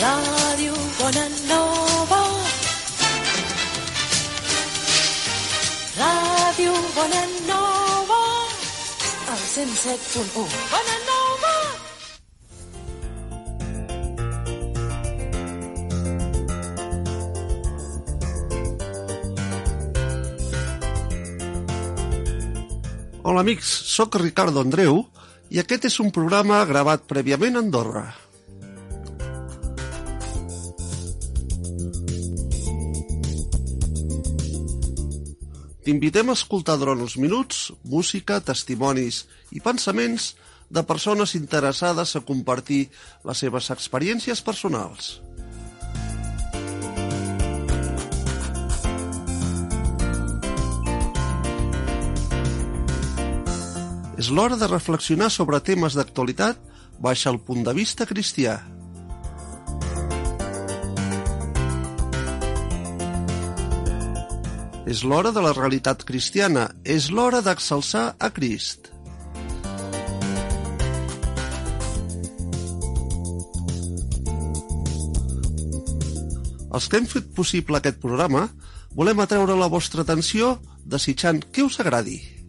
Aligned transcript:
Ràdio 0.00 0.72
Bonanova. 0.96 2.20
Ràdio 5.98 6.72
Bonanova. 6.96 8.20
El 9.34 9.42
107.1. 9.50 10.46
Bonanova. 10.72 11.52
Hola 23.20 23.44
amics, 23.44 23.68
sóc 23.68 24.16
Ricardo 24.16 24.64
Andreu 24.64 25.04
i 25.52 25.60
aquest 25.60 25.92
és 25.92 26.00
un 26.00 26.08
programa 26.08 26.64
gravat 26.64 27.04
prèviament 27.04 27.60
a 27.60 27.64
Andorra. 27.68 28.08
T'invitem 35.84 36.28
a 36.28 36.36
escoltar 36.36 36.76
durant 36.76 37.00
uns 37.00 37.16
minuts 37.16 37.70
música, 37.88 38.36
testimonis 38.44 39.24
i 39.56 39.62
pensaments 39.64 40.34
de 40.68 40.82
persones 40.84 41.32
interessades 41.38 42.12
a 42.14 42.20
compartir 42.20 42.82
les 43.24 43.40
seves 43.40 43.70
experiències 43.72 44.42
personals. 44.44 45.18
És 54.20 54.28
l'hora 54.28 54.58
de 54.60 54.68
reflexionar 54.68 55.30
sobre 55.32 55.62
temes 55.64 55.96
d'actualitat 55.96 56.60
baix 57.00 57.24
el 57.24 57.40
punt 57.40 57.64
de 57.64 57.72
vista 57.72 58.04
cristià. 58.04 58.58
És 64.90 65.04
l'hora 65.06 65.30
de 65.30 65.38
la 65.38 65.52
realitat 65.54 66.00
cristiana, 66.02 66.64
és 66.82 67.12
l'hora 67.14 67.38
d'exalçar 67.46 68.16
a 68.18 68.30
Crist. 68.34 68.88
Els 76.74 76.90
que 76.90 76.98
hem 76.98 77.06
fet 77.06 77.30
possible 77.38 77.78
aquest 77.78 78.02
programa 78.02 78.48
volem 78.98 79.22
atreure 79.22 79.54
la 79.62 79.70
vostra 79.70 80.02
atenció 80.02 80.56
desitjant 80.82 81.44
que 81.54 81.62
us 81.70 81.78
agradi. 81.78 82.39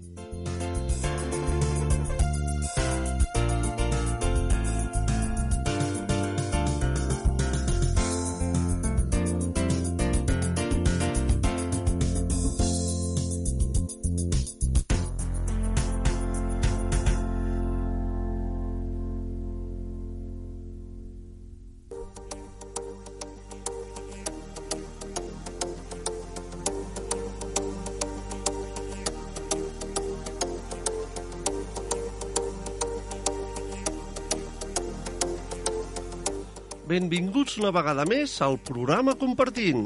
Benvinguts 37.12 37.58
una 37.60 37.74
vegada 37.76 38.06
més 38.08 38.34
al 38.40 38.54
programa 38.64 39.18
Compartint. 39.20 39.82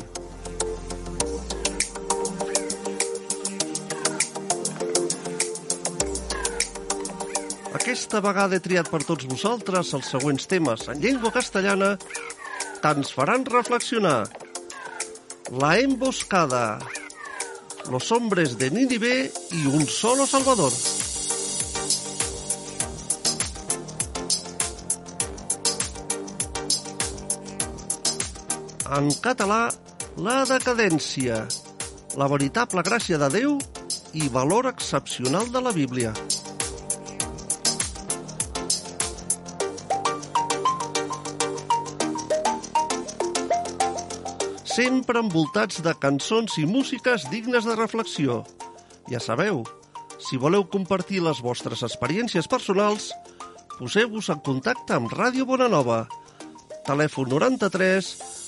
Aquesta 7.79 8.21
vegada 8.21 8.59
he 8.59 8.61
triat 8.67 8.91
per 8.93 9.01
tots 9.07 9.25
vosaltres 9.31 9.95
els 9.97 10.11
següents 10.13 10.45
temes 10.51 10.85
en 10.93 11.01
llengua 11.01 11.31
castellana 11.33 11.95
que 12.03 12.91
ens 12.91 13.09
faran 13.17 13.47
reflexionar. 13.49 14.27
La 15.63 15.79
emboscada, 15.81 16.77
los 17.89 18.11
hombres 18.11 18.59
de 18.61 18.69
Nínive 18.69 19.31
y 19.49 19.65
un 19.65 19.87
solo 19.87 20.29
Salvador. 20.29 20.77
En 28.95 29.09
català, 29.19 29.73
la 30.23 30.45
decadència, 30.47 31.41
la 32.15 32.27
veritable 32.31 32.79
gràcia 32.87 33.17
de 33.19 33.27
Déu 33.33 33.55
i 34.15 34.29
valor 34.31 34.69
excepcional 34.69 35.49
de 35.51 35.59
la 35.65 35.73
Bíblia. 35.75 36.13
Sempre 44.75 45.19
envoltats 45.19 45.83
de 45.83 45.91
cançons 46.05 46.55
i 46.61 46.63
músiques 46.63 47.27
dignes 47.33 47.67
de 47.67 47.75
reflexió. 47.75 48.45
Ja 49.11 49.19
sabeu, 49.19 49.65
si 50.23 50.39
voleu 50.39 50.63
compartir 50.71 51.19
les 51.27 51.43
vostres 51.43 51.83
experiències 51.83 52.47
personals, 52.47 53.11
poseu-vos 53.75 54.31
en 54.31 54.39
contacte 54.39 54.95
amb 54.95 55.11
Ràdio 55.11 55.43
Bonanova. 55.51 56.05
Telèfon 56.87 57.31
93 57.35 58.34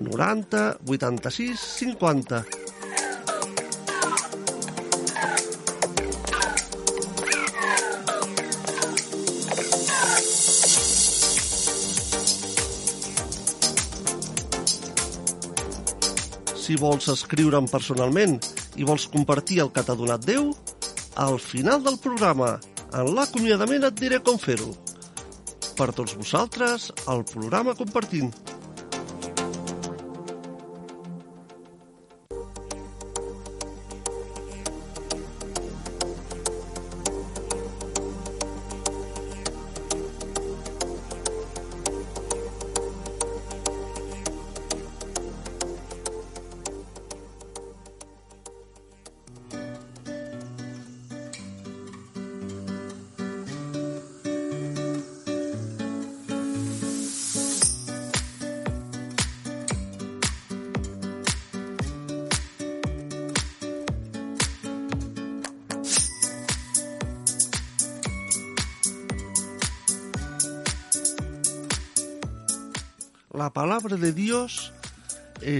90 0.00 0.78
86 0.86 1.58
50. 1.58 2.44
Si 16.62 16.76
vols 16.80 17.08
escriure'm 17.12 17.66
personalment 17.68 18.38
i 18.80 18.86
vols 18.88 19.08
compartir 19.12 19.60
el 19.64 19.72
que 19.74 19.82
t'ha 19.84 19.96
donat 19.98 20.24
Déu, 20.24 20.54
al 21.20 21.36
final 21.42 21.82
del 21.84 21.98
programa, 22.00 22.54
en 22.96 23.12
l'acomiadament 23.16 23.84
et 23.88 24.00
diré 24.00 24.22
com 24.24 24.40
fer-ho. 24.40 24.72
Per 25.76 25.90
tots 25.96 26.16
vosaltres, 26.16 26.90
el 27.12 27.24
programa 27.28 27.76
Compartint. 27.76 28.32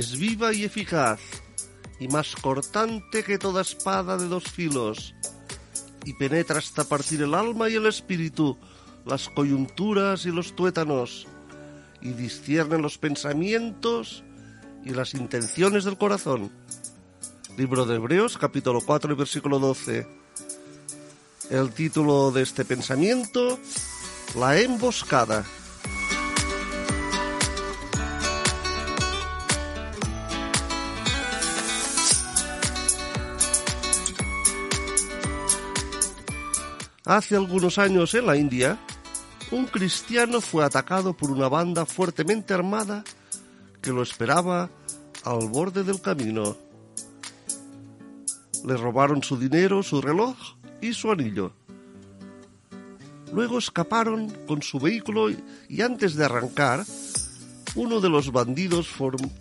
Es 0.02 0.18
viva 0.18 0.52
y 0.52 0.64
eficaz, 0.64 1.20
y 2.00 2.08
más 2.08 2.34
cortante 2.34 3.22
que 3.22 3.38
toda 3.38 3.62
espada 3.62 4.16
de 4.16 4.26
dos 4.26 4.42
filos, 4.50 5.14
y 6.04 6.14
penetra 6.14 6.58
hasta 6.58 6.82
partir 6.82 7.22
el 7.22 7.34
alma 7.34 7.68
y 7.68 7.76
el 7.76 7.86
espíritu, 7.86 8.58
las 9.06 9.28
coyunturas 9.28 10.26
y 10.26 10.32
los 10.32 10.56
tuétanos, 10.56 11.28
y 12.00 12.14
discierne 12.14 12.78
los 12.78 12.98
pensamientos 12.98 14.24
y 14.84 14.90
las 14.90 15.14
intenciones 15.14 15.84
del 15.84 15.96
corazón. 15.96 16.50
Libro 17.56 17.86
de 17.86 17.94
Hebreos, 17.94 18.36
capítulo 18.38 18.80
4, 18.80 19.14
versículo 19.14 19.60
12. 19.60 20.04
El 21.50 21.70
título 21.70 22.32
de 22.32 22.42
este 22.42 22.64
pensamiento, 22.64 23.56
La 24.34 24.58
emboscada. 24.58 25.44
Hace 37.04 37.34
algunos 37.34 37.78
años 37.78 38.14
en 38.14 38.26
la 38.26 38.36
India, 38.36 38.78
un 39.50 39.66
cristiano 39.66 40.40
fue 40.40 40.64
atacado 40.64 41.16
por 41.16 41.32
una 41.32 41.48
banda 41.48 41.84
fuertemente 41.84 42.54
armada 42.54 43.02
que 43.80 43.90
lo 43.90 44.02
esperaba 44.02 44.70
al 45.24 45.48
borde 45.48 45.82
del 45.82 46.00
camino. 46.00 46.56
Le 48.64 48.76
robaron 48.76 49.20
su 49.24 49.36
dinero, 49.36 49.82
su 49.82 50.00
reloj 50.00 50.36
y 50.80 50.94
su 50.94 51.10
anillo. 51.10 51.52
Luego 53.32 53.58
escaparon 53.58 54.30
con 54.46 54.62
su 54.62 54.78
vehículo 54.78 55.28
y 55.68 55.82
antes 55.82 56.14
de 56.14 56.24
arrancar, 56.24 56.84
uno 57.74 58.00
de 58.00 58.10
los 58.10 58.30
bandidos 58.30 58.88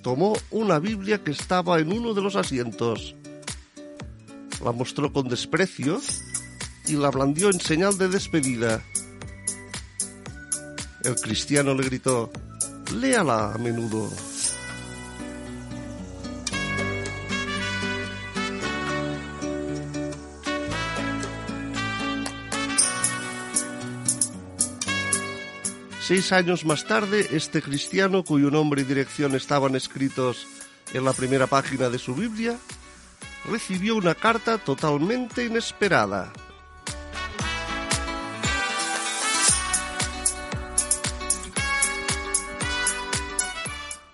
tomó 0.02 0.34
una 0.50 0.80
Biblia 0.80 1.24
que 1.24 1.32
estaba 1.32 1.80
en 1.80 1.94
uno 1.94 2.16
de 2.16 2.22
los 2.24 2.36
asientos. 2.36 3.14
La 4.64 4.72
mostró 4.72 5.14
con 5.14 5.28
desprecio 5.28 6.02
y 6.92 6.98
la 6.98 7.10
blandió 7.10 7.50
en 7.50 7.60
señal 7.60 7.98
de 7.98 8.10
despedida. 8.10 8.82
El 11.06 11.16
cristiano 11.16 11.74
le 11.74 11.84
gritó, 11.84 12.30
léala 12.94 13.54
a 13.54 13.58
menudo. 13.58 14.10
Seis 26.02 26.34
años 26.34 26.66
más 26.66 26.86
tarde, 26.86 27.26
este 27.32 27.62
cristiano, 27.62 28.26
cuyo 28.26 28.52
nombre 28.52 28.82
y 28.82 28.86
dirección 28.86 29.34
estaban 29.36 29.76
escritos 29.76 30.46
en 30.94 31.06
la 31.06 31.14
primera 31.14 31.48
página 31.48 31.90
de 31.90 32.00
su 32.00 32.14
Biblia, 32.16 32.58
recibió 33.50 33.96
una 33.96 34.14
carta 34.14 34.58
totalmente 34.58 35.46
inesperada. 35.46 36.34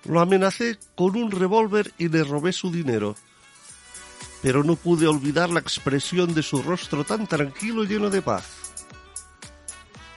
Lo 0.07 0.21
amenacé 0.21 0.77
con 0.95 1.18
un 1.18 1.31
revólver 1.31 1.94
y 1.98 2.07
le 2.07 2.24
robé 2.24 2.54
su 2.54 2.71
dinero. 2.71 3.15
Pero 4.42 4.63
no 4.63 4.75
pude 4.75 5.06
olvidar 5.06 5.50
la 5.50 5.59
expresión 5.59 6.33
de 6.33 6.44
su 6.44 6.62
rostro 6.63 7.04
tan 7.04 7.27
tranquilo 7.27 7.83
y 7.83 7.88
lleno 7.88 8.09
de 8.09 8.21
paz. 8.21 8.45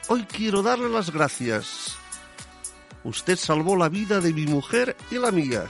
Hoy 0.08 0.24
quiero 0.24 0.62
darle 0.62 0.88
las 0.88 1.10
gracias. 1.10 1.96
Usted 3.02 3.36
salvó 3.36 3.76
la 3.76 3.88
vida 3.88 4.20
de 4.20 4.32
mi 4.32 4.46
mujer 4.46 4.96
y 5.10 5.16
la 5.16 5.32
mía. 5.32 5.64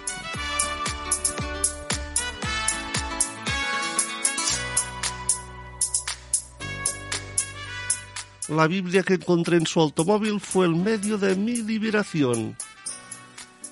La 8.48 8.66
Biblia 8.66 9.04
que 9.04 9.14
encontré 9.14 9.58
en 9.58 9.66
su 9.66 9.80
automóvil 9.80 10.40
fue 10.40 10.66
el 10.66 10.74
medio 10.74 11.16
de 11.16 11.36
mi 11.36 11.62
liberación. 11.62 12.56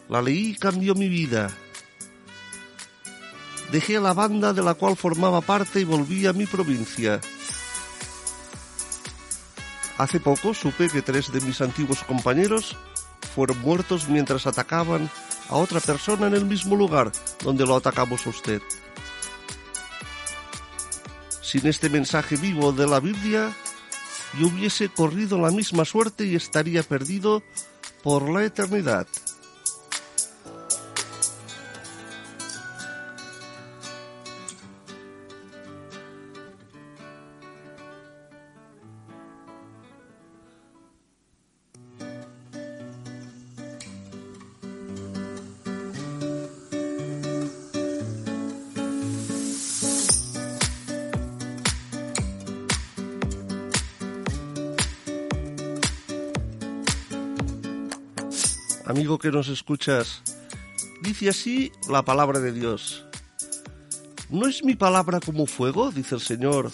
La 0.09 0.23
leí 0.23 0.51
y 0.51 0.55
cambió 0.55 0.95
mi 0.95 1.09
vida. 1.09 1.51
Dejé 3.71 4.01
la 4.01 4.15
banda 4.15 4.55
de 4.55 4.63
la 4.63 4.75
cual 4.75 4.97
formaba 4.97 5.43
parte 5.43 5.81
y 5.81 5.85
volví 5.85 6.27
a 6.27 6.33
mi 6.33 6.47
provincia. 6.47 7.21
Hace 9.99 10.21
poco 10.21 10.55
supe 10.55 10.89
que 10.89 11.03
tres 11.03 11.31
de 11.33 11.41
mis 11.43 11.61
antiguos 11.61 12.03
compañeros 12.05 12.77
fueron 13.35 13.61
muertos 13.61 14.09
mientras 14.09 14.47
atacaban 14.47 15.11
a 15.49 15.57
otra 15.57 15.81
persona 15.81 16.29
en 16.29 16.35
el 16.35 16.47
mismo 16.47 16.77
lugar 16.77 17.13
donde 17.43 17.67
lo 17.67 17.77
atacamos 17.77 18.27
a 18.27 18.31
usted. 18.31 18.63
Sin 21.43 21.67
este 21.67 21.91
mensaje 21.91 22.37
vivo 22.37 22.73
de 22.73 22.87
la 22.87 23.01
Biblia, 23.01 23.53
yo 24.39 24.47
hubiese 24.47 24.89
corrido 24.89 25.39
la 25.39 25.51
misma 25.51 25.85
suerte 25.85 26.27
y 26.27 26.37
estaría 26.37 26.83
perdido 26.83 27.43
por 28.03 28.31
la 28.31 28.45
eternidad. 28.45 29.07
Que 59.17 59.31
nos 59.31 59.49
escuchas, 59.49 60.23
dice 61.03 61.31
así 61.31 61.73
la 61.89 62.05
palabra 62.05 62.41
de 62.41 62.53
Dios. 62.53 63.07
¿No 64.29 64.47
es 64.47 64.63
mi 64.63 64.75
palabra 64.75 65.21
como 65.21 65.47
fuego, 65.47 65.91
dice 65.91 66.17
el 66.17 66.21
Señor, 66.21 66.71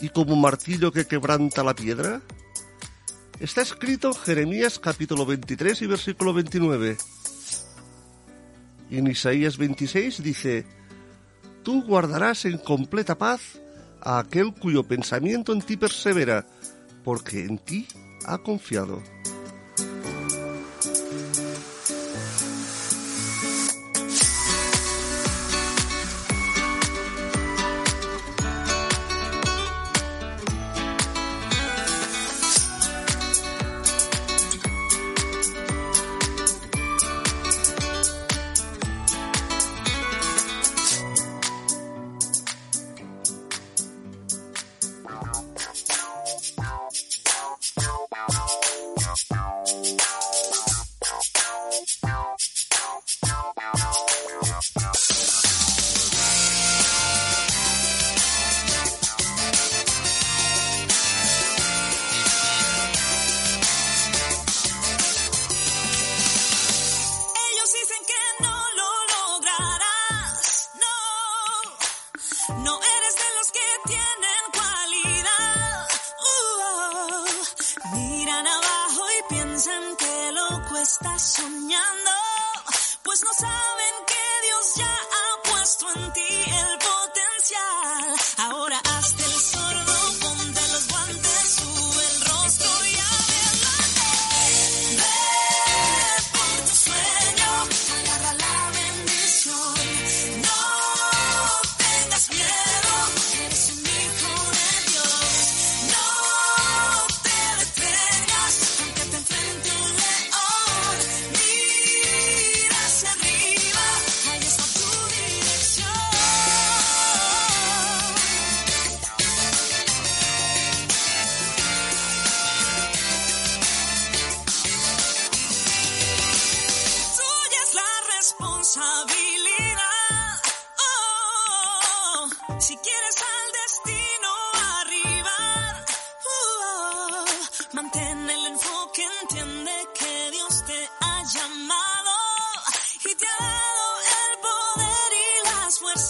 y 0.00 0.08
como 0.08 0.34
martillo 0.34 0.90
que 0.90 1.06
quebranta 1.06 1.62
la 1.62 1.74
piedra? 1.74 2.22
Está 3.38 3.62
escrito 3.62 4.08
en 4.08 4.14
Jeremías 4.14 4.78
capítulo 4.78 5.26
23 5.26 5.82
y 5.82 5.86
versículo 5.86 6.32
29. 6.34 6.96
Y 8.90 8.98
en 8.98 9.06
Isaías 9.06 9.58
26 9.58 10.22
dice, 10.22 10.66
Tú 11.62 11.82
guardarás 11.82 12.46
en 12.46 12.58
completa 12.58 13.18
paz 13.18 13.60
a 14.00 14.18
aquel 14.18 14.54
cuyo 14.54 14.84
pensamiento 14.84 15.52
en 15.52 15.60
ti 15.60 15.76
persevera, 15.76 16.46
porque 17.04 17.44
en 17.44 17.58
ti 17.58 17.86
ha 18.24 18.38
confiado. 18.38 19.02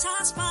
tossed 0.07 0.37
by 0.37 0.46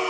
you. 0.00 0.09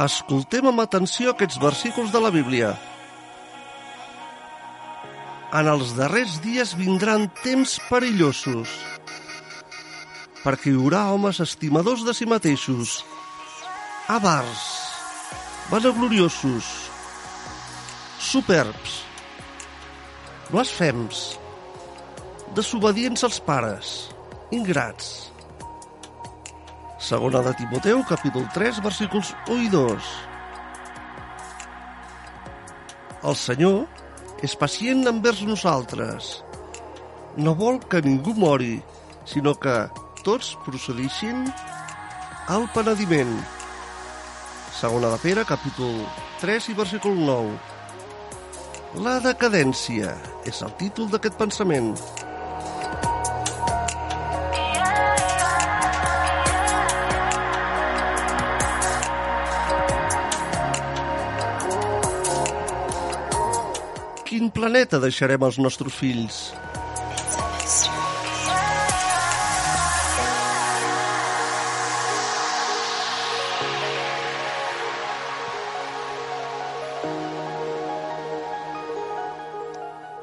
Escoltem 0.00 0.64
amb 0.64 0.80
atenció 0.80 1.34
aquests 1.34 1.58
versículos 1.60 2.12
de 2.14 2.20
la 2.24 2.30
Bíblia. 2.32 2.70
En 5.52 5.66
els 5.68 5.90
darrers 5.98 6.38
dies 6.40 6.72
vindran 6.78 7.26
temps 7.42 7.74
perillosos, 7.90 8.72
perquè 10.40 10.70
hi 10.70 10.78
haurà 10.78 11.02
homes 11.12 11.42
estimadors 11.44 12.06
de 12.06 12.14
si 12.16 12.24
mateixos, 12.30 13.00
avars, 14.08 14.62
vanagloriosos, 15.68 16.70
superbs, 18.30 19.00
blasfems, 20.48 21.24
desobedients 22.56 23.26
als 23.28 23.42
pares, 23.44 23.92
ingrats, 24.54 25.29
Segona 27.10 27.40
de 27.42 27.50
Timoteu, 27.58 28.04
capítol 28.06 28.44
3, 28.54 28.76
versículos 28.84 29.34
1 29.48 29.64
i 29.64 29.68
2. 29.68 30.10
El 33.26 33.34
Senyor 33.34 33.80
és 34.46 34.54
pacient 34.54 35.02
envers 35.10 35.40
nosaltres. 35.42 36.28
No 37.34 37.56
vol 37.58 37.80
que 37.90 37.98
ningú 38.04 38.36
mori, 38.38 38.76
sinó 39.26 39.56
que 39.58 39.74
tots 40.22 40.52
procedixin 40.62 41.42
al 42.46 42.70
penediment. 42.78 43.34
Segona 44.78 45.10
de 45.10 45.18
Pere, 45.26 45.42
capítol 45.50 45.98
3 46.38 46.70
i 46.70 46.78
versícul 46.78 47.18
9. 47.26 47.58
La 49.02 49.18
decadència 49.26 50.14
és 50.46 50.62
el 50.62 50.78
títol 50.78 51.10
d'aquest 51.10 51.34
pensament. 51.42 51.96
Quin 64.40 64.48
planeta 64.56 64.96
deixarem 64.96 65.42
als 65.44 65.58
nostres 65.60 65.92
fills? 65.92 66.36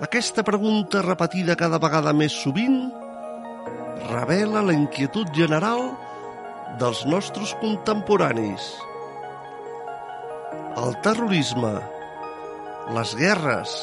Aquesta 0.01 0.41
pregunta 0.47 1.03
repetida 1.05 1.53
cada 1.59 1.77
vegada 1.77 2.09
més 2.17 2.33
sovint 2.41 2.79
revela 4.07 4.65
la 4.65 4.73
inquietud 4.73 5.29
general 5.37 5.91
dels 6.81 7.03
nostres 7.05 7.53
contemporanis. 7.61 8.65
El 10.87 10.97
terrorisme, 11.05 11.75
les 12.97 13.13
guerres, 13.21 13.77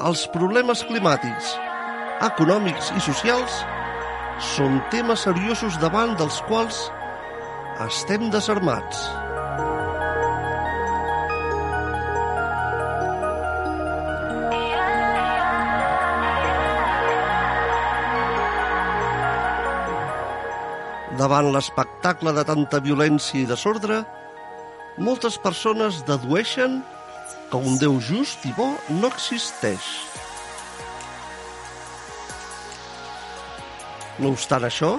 els 0.00 0.24
problemes 0.32 0.80
climàtics, 0.88 1.52
econòmics 2.24 2.92
i 2.96 3.00
socials 3.04 3.58
són 4.54 4.80
temes 4.94 5.26
seriosos 5.26 5.76
davant 5.82 6.14
dels 6.16 6.40
quals 6.48 6.78
estem 7.84 8.30
desarmats. 8.32 9.04
Davant 21.20 21.52
l'espectacle 21.54 22.32
de 22.34 22.42
tanta 22.48 22.80
violència 22.82 23.42
i 23.42 23.46
desordre, 23.46 24.00
moltes 24.98 25.36
persones 25.38 26.00
dedueixen 26.08 26.80
que 27.52 27.60
un 27.60 27.76
Déu 27.76 28.00
just 28.00 28.48
i 28.48 28.52
bo 28.56 28.72
no 28.96 29.12
existeix. 29.12 29.92
No 34.18 34.32
obstant 34.32 34.64
això, 34.64 34.96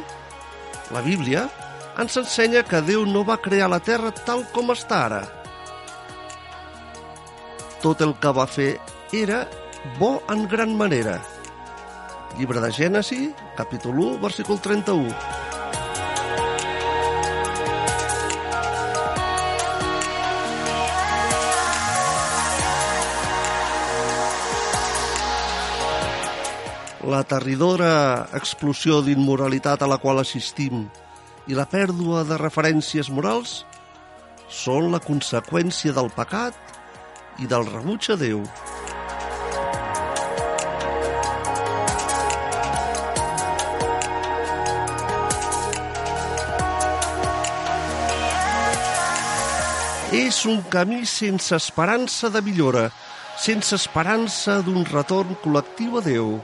la 0.93 1.01
Bíblia 1.01 1.47
ens 1.99 2.17
ensenya 2.21 2.61
que 2.65 2.85
Déu 2.85 3.07
no 3.09 3.25
va 3.25 3.41
crear 3.41 3.73
la 3.73 3.81
Terra 3.81 4.13
tal 4.25 4.45
com 4.53 4.69
està 4.73 5.05
ara. 5.09 5.23
tot 7.83 8.01
el 8.01 8.13
que 8.23 8.31
va 8.31 8.45
fer 8.47 8.71
era 9.11 9.43
bo 9.99 10.13
en 10.31 10.47
gran 10.47 10.77
manera. 10.79 11.19
Llibre 12.39 12.63
de 12.63 12.71
Gènesi, 12.71 13.33
capítol 13.57 13.99
1, 13.99 14.19
versícul 14.23 14.61
31. 14.63 15.42
La 27.03 27.19
terridora 27.27 28.29
explosió 28.31 29.01
d'immoralitat 29.03 29.81
a 29.83 29.87
la 29.91 29.97
qual 29.99 30.21
assistim 30.21 30.85
i 31.51 31.57
la 31.57 31.65
pèrdua 31.67 32.21
de 32.23 32.37
referències 32.39 33.09
morals 33.11 33.65
són 34.47 34.87
la 34.93 35.01
conseqüència 35.03 35.91
del 35.97 36.07
pecat 36.15 36.55
i 37.43 37.49
del 37.51 37.67
rebuig 37.67 38.07
a 38.07 38.15
Déu. 38.21 38.39
És 50.23 50.45
un 50.47 50.63
camí 50.71 51.03
sense 51.09 51.51
esperança 51.59 52.31
de 52.31 52.39
millora, 52.47 52.87
sense 53.35 53.75
esperança 53.75 54.61
d'un 54.63 54.87
retorn 54.87 55.35
col·lectiu 55.43 55.99
a 55.99 56.07
Déu. 56.07 56.35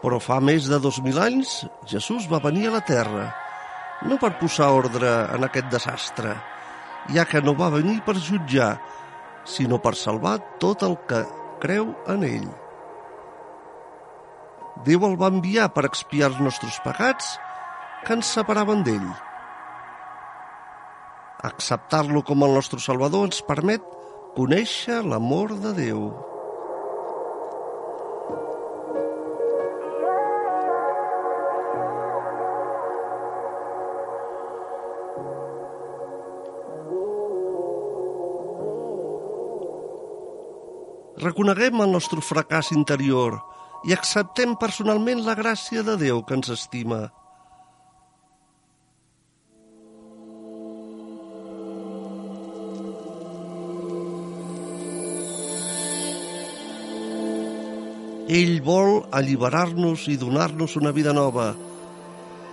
Però 0.00 0.16
fa 0.22 0.38
més 0.40 0.68
de 0.70 0.78
dos 0.80 1.00
mil 1.04 1.18
anys 1.20 1.60
Jesús 1.88 2.28
va 2.30 2.40
venir 2.40 2.68
a 2.68 2.76
la 2.78 2.84
Terra, 2.88 3.26
no 4.08 4.16
per 4.20 4.38
posar 4.40 4.70
ordre 4.72 5.10
en 5.34 5.44
aquest 5.44 5.68
desastre, 5.72 6.32
ja 7.12 7.26
que 7.28 7.42
no 7.44 7.52
va 7.56 7.68
venir 7.74 7.98
per 8.06 8.16
jutjar, 8.16 8.72
sinó 9.44 9.80
per 9.82 9.92
salvar 9.96 10.38
tot 10.62 10.84
el 10.86 10.96
que 11.08 11.20
creu 11.60 11.92
en 12.08 12.24
ell. 12.24 12.48
Déu 14.86 15.04
el 15.04 15.18
va 15.20 15.28
enviar 15.28 15.68
per 15.74 15.84
expiar 15.84 16.30
els 16.30 16.40
nostres 16.40 16.80
pecats 16.84 17.34
que 18.06 18.16
ens 18.16 18.32
separaven 18.38 18.84
d'ell. 18.86 19.10
Acceptar-lo 21.44 22.24
com 22.24 22.44
el 22.46 22.56
nostre 22.56 22.80
Salvador 22.80 23.28
ens 23.28 23.44
permet 23.44 23.84
conèixer 24.36 25.02
l'amor 25.04 25.56
de 25.60 25.76
Déu. 25.76 26.29
Reconeguem 41.20 41.82
el 41.84 41.90
nostre 41.92 42.22
fracàs 42.24 42.70
interior 42.72 43.34
i 43.84 43.92
acceptem 43.92 44.54
personalment 44.60 45.20
la 45.26 45.34
gràcia 45.36 45.82
de 45.84 45.98
Déu 46.00 46.22
que 46.24 46.32
ens 46.38 46.48
estima. 46.54 47.00
Ell 58.30 58.56
vol 58.64 59.02
alliberar-nos 59.12 60.06
i 60.08 60.16
donar-nos 60.16 60.78
una 60.80 60.94
vida 60.96 61.12
nova, 61.12 61.50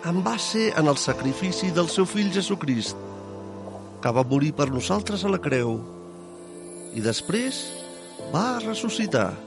en 0.10 0.24
base 0.28 0.74
en 0.76 0.92
el 0.92 1.00
sacrifici 1.00 1.72
del 1.72 1.88
seu 1.88 2.04
fill 2.10 2.34
Jesucrist, 2.36 3.00
que 4.04 4.12
va 4.12 4.28
morir 4.28 4.52
per 4.58 4.72
nosaltres 4.76 5.24
a 5.24 5.32
la 5.32 5.40
creu 5.40 5.78
i 6.98 7.04
després 7.06 7.77
va 8.32 8.56
a 8.56 8.60
resucitar. 8.60 9.47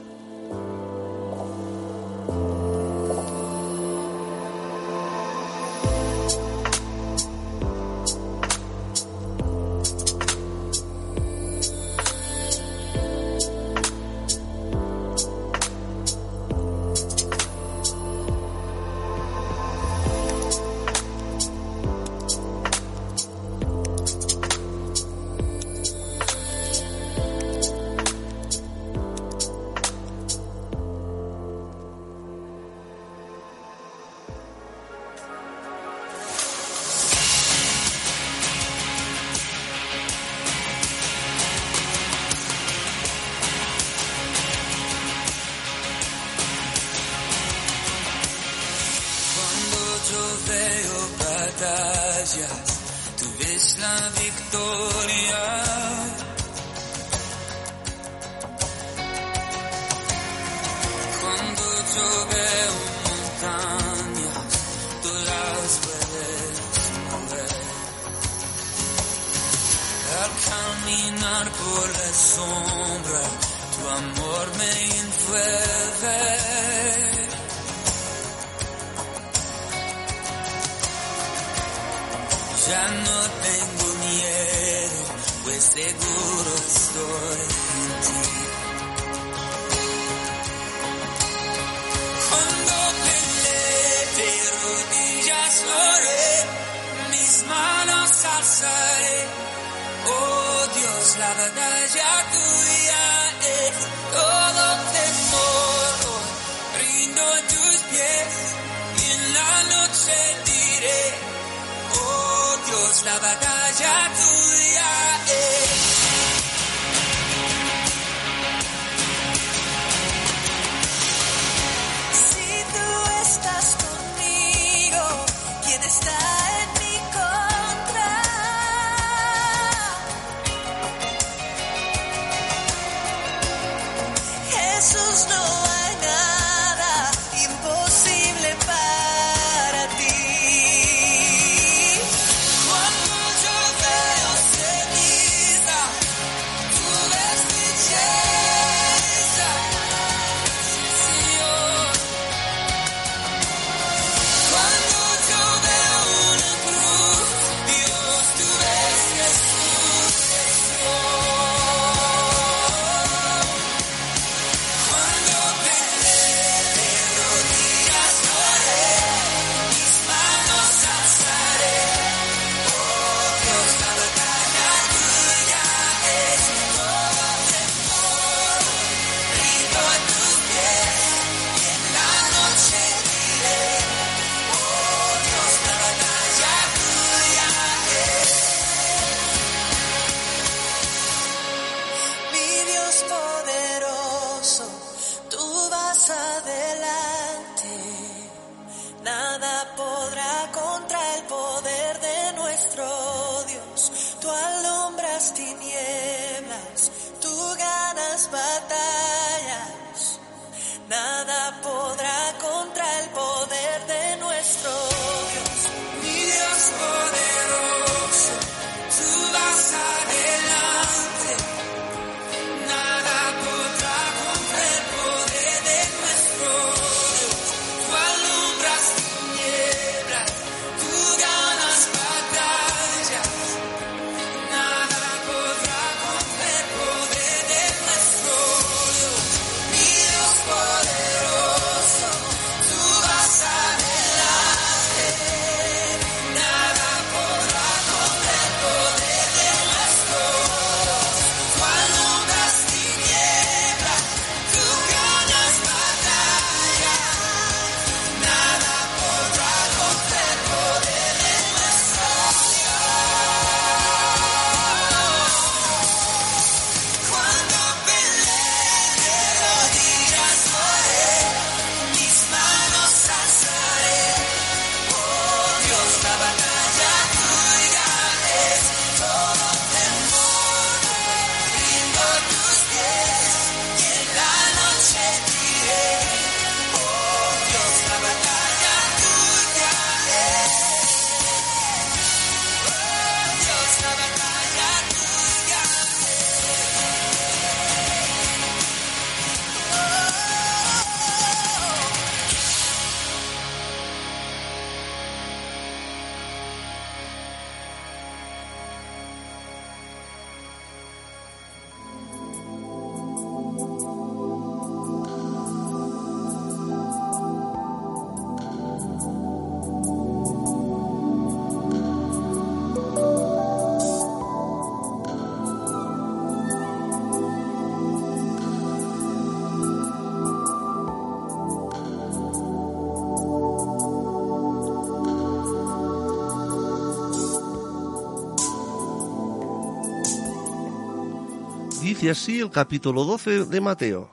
Así 342.11 342.41
el 342.41 342.49
capítulo 342.49 343.05
12 343.05 343.45
de 343.45 343.61
Mateo. 343.61 344.11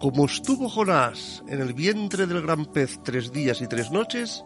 Como 0.00 0.24
estuvo 0.24 0.70
Jonás 0.70 1.44
en 1.46 1.60
el 1.60 1.74
vientre 1.74 2.26
del 2.26 2.40
gran 2.40 2.64
pez 2.64 3.00
tres 3.04 3.32
días 3.32 3.60
y 3.60 3.66
tres 3.66 3.90
noches, 3.90 4.44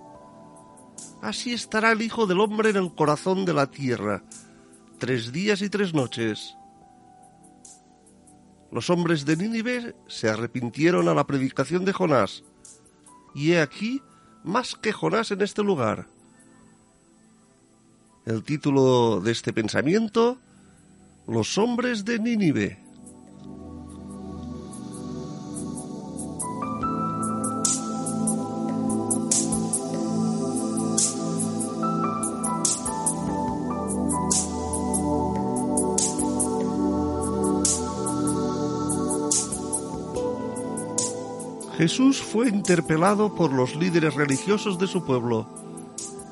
así 1.23 1.53
estará 1.53 1.93
el 1.93 2.03
Hijo 2.03 2.27
del 2.27 2.41
Hombre 2.41 2.71
en 2.71 2.77
el 2.77 2.93
corazón 2.93 3.45
de 3.45 3.55
la 3.55 3.71
tierra, 3.71 4.25
tres 4.99 5.31
días 5.31 5.63
y 5.63 5.71
tres 5.71 5.95
noches. 5.95 6.57
Los 8.73 8.91
hombres 8.91 9.25
de 9.25 9.37
Nínive 9.37 9.95
se 10.09 10.29
arrepintieron 10.29 11.07
a 11.07 11.15
la 11.15 11.27
predicación 11.27 11.85
de 11.85 11.93
Jonás, 11.93 12.43
y 13.33 13.53
he 13.53 13.61
aquí 13.61 14.03
más 14.43 14.75
que 14.75 14.93
Jonás 14.93 15.31
en 15.31 15.43
este 15.43 15.63
lugar. 15.63 16.09
El 18.27 18.43
título 18.43 19.21
de 19.21 19.31
este 19.31 19.53
pensamiento, 19.53 20.41
Los 21.29 21.59
hombres 21.59 22.07
de 22.07 22.19
Nínive. 22.19 22.79
Jesús 41.77 42.23
fue 42.23 42.49
interpelado 42.49 43.35
por 43.35 43.53
los 43.53 43.77
líderes 43.77 44.15
religiosos 44.15 44.79
de 44.79 44.87
su 44.87 45.05
pueblo, 45.05 45.47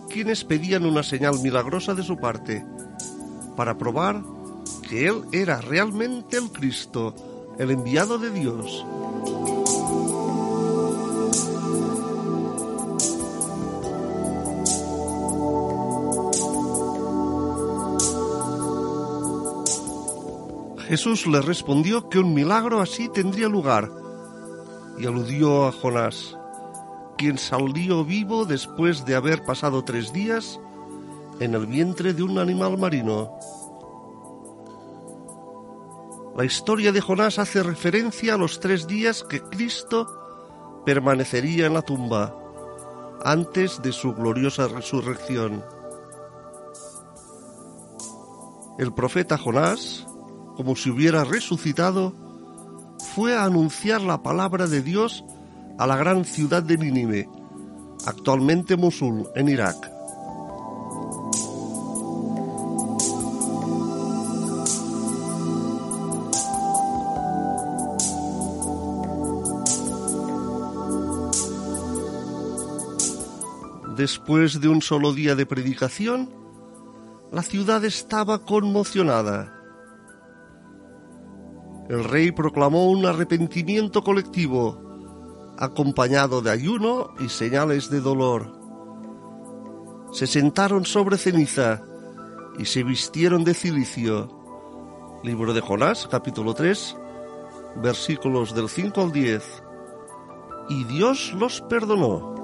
quienes 0.08 0.42
pedían 0.42 0.86
una 0.86 1.02
señal 1.02 1.38
milagrosa 1.42 1.94
de 1.94 2.02
su 2.02 2.16
parte, 2.16 2.64
para 3.56 3.76
probar 3.76 4.35
que 4.88 5.08
Él 5.08 5.24
era 5.32 5.60
realmente 5.60 6.36
el 6.36 6.50
Cristo, 6.50 7.14
el 7.58 7.70
enviado 7.70 8.18
de 8.18 8.30
Dios. 8.30 8.84
Jesús 20.88 21.26
le 21.26 21.42
respondió 21.42 22.08
que 22.08 22.20
un 22.20 22.32
milagro 22.32 22.80
así 22.80 23.08
tendría 23.08 23.48
lugar 23.48 23.90
y 24.98 25.06
aludió 25.06 25.66
a 25.66 25.72
Jonás, 25.72 26.38
quien 27.18 27.38
salió 27.38 28.04
vivo 28.04 28.44
después 28.44 29.04
de 29.04 29.16
haber 29.16 29.44
pasado 29.44 29.82
tres 29.82 30.12
días 30.12 30.60
en 31.40 31.54
el 31.54 31.66
vientre 31.66 32.14
de 32.14 32.22
un 32.22 32.38
animal 32.38 32.78
marino. 32.78 33.32
La 36.36 36.44
historia 36.44 36.92
de 36.92 37.00
Jonás 37.00 37.38
hace 37.38 37.62
referencia 37.62 38.34
a 38.34 38.36
los 38.36 38.60
tres 38.60 38.86
días 38.86 39.24
que 39.24 39.40
Cristo 39.40 40.82
permanecería 40.84 41.64
en 41.64 41.72
la 41.72 41.80
tumba 41.80 42.36
antes 43.24 43.80
de 43.80 43.90
su 43.90 44.12
gloriosa 44.12 44.68
resurrección. 44.68 45.64
El 48.78 48.92
profeta 48.92 49.38
Jonás, 49.38 50.06
como 50.56 50.76
si 50.76 50.90
hubiera 50.90 51.24
resucitado, 51.24 52.12
fue 53.14 53.34
a 53.34 53.44
anunciar 53.44 54.02
la 54.02 54.22
palabra 54.22 54.66
de 54.66 54.82
Dios 54.82 55.24
a 55.78 55.86
la 55.86 55.96
gran 55.96 56.26
ciudad 56.26 56.62
de 56.62 56.76
Nínive, 56.76 57.30
actualmente 58.04 58.76
Mosul, 58.76 59.26
en 59.34 59.48
Irak. 59.48 59.95
Después 73.96 74.60
de 74.60 74.68
un 74.68 74.82
solo 74.82 75.14
día 75.14 75.34
de 75.34 75.46
predicación, 75.46 76.28
la 77.32 77.42
ciudad 77.42 77.82
estaba 77.82 78.44
conmocionada. 78.44 79.54
El 81.88 82.04
rey 82.04 82.30
proclamó 82.30 82.90
un 82.90 83.06
arrepentimiento 83.06 84.04
colectivo, 84.04 85.54
acompañado 85.56 86.42
de 86.42 86.50
ayuno 86.50 87.14
y 87.20 87.30
señales 87.30 87.88
de 87.88 88.00
dolor. 88.02 88.52
Se 90.12 90.26
sentaron 90.26 90.84
sobre 90.84 91.16
ceniza 91.16 91.80
y 92.58 92.66
se 92.66 92.82
vistieron 92.82 93.44
de 93.44 93.54
cilicio. 93.54 94.28
Libro 95.22 95.54
de 95.54 95.62
Jonás, 95.62 96.06
capítulo 96.10 96.52
3, 96.52 96.96
versículos 97.76 98.54
del 98.54 98.68
5 98.68 99.00
al 99.00 99.12
10. 99.12 99.62
Y 100.68 100.84
Dios 100.84 101.32
los 101.32 101.62
perdonó. 101.62 102.36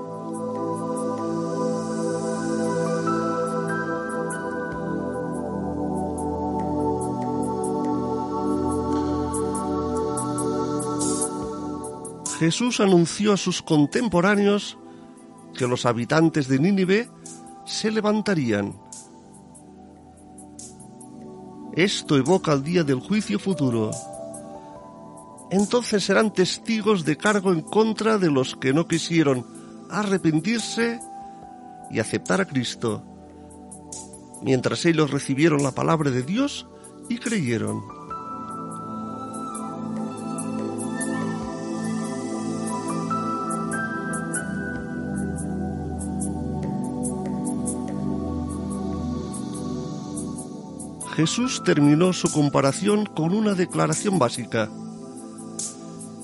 Jesús 12.43 12.81
anunció 12.81 13.33
a 13.33 13.37
sus 13.37 13.63
contemporáneos 13.63 14.77
que 15.57 15.69
los 15.69 15.87
habitantes 15.87 16.49
de 16.49 16.59
Nínive 16.59 17.09
se 17.65 17.93
levantarían. 17.93 18.75
Esto 21.77 22.17
evoca 22.17 22.53
el 22.53 22.65
día 22.65 22.83
del 22.83 22.99
juicio 22.99 23.39
futuro. 23.39 23.93
Entonces 25.53 26.03
serán 26.03 26.33
testigos 26.33 27.05
de 27.05 27.17
cargo 27.17 27.53
en 27.53 27.61
contra 27.61 28.19
de 28.19 28.29
los 28.29 28.57
que 28.57 28.73
no 28.73 28.89
quisieron 28.89 29.47
arrepentirse 29.89 30.99
y 31.93 32.01
aceptar 32.01 32.41
a 32.41 32.47
Cristo, 32.47 33.05
mientras 34.43 34.85
ellos 34.85 35.13
recibieron 35.13 35.63
la 35.63 35.71
palabra 35.71 36.11
de 36.11 36.25
Dios 36.25 36.67
y 37.09 37.19
creyeron. 37.19 38.02
Jesús 51.14 51.62
terminó 51.62 52.14
su 52.14 52.33
comparación 52.33 53.05
con 53.05 53.35
una 53.35 53.53
declaración 53.53 54.18
básica. 54.18 54.70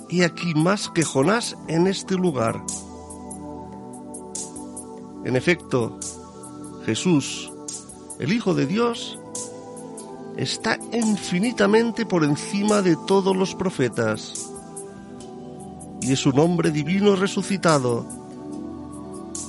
Y 0.09 0.23
aquí 0.23 0.55
más 0.55 0.89
que 0.89 1.05
Jonás 1.05 1.57
en 1.67 1.87
este 1.87 2.15
lugar. 2.15 2.63
En 5.27 5.37
efecto, 5.37 5.99
Jesús, 6.87 7.53
el 8.19 8.33
Hijo 8.33 8.55
de 8.55 8.67
Dios, 8.67 9.19
está 10.39 10.79
infinitamente 10.93 12.07
por 12.07 12.25
encima 12.25 12.81
de 12.81 12.97
todos 13.07 13.37
los 13.37 13.55
profetas. 13.55 14.51
Y 16.01 16.13
es 16.13 16.25
un 16.25 16.39
hombre 16.39 16.71
divino 16.71 17.15
resucitado, 17.15 18.07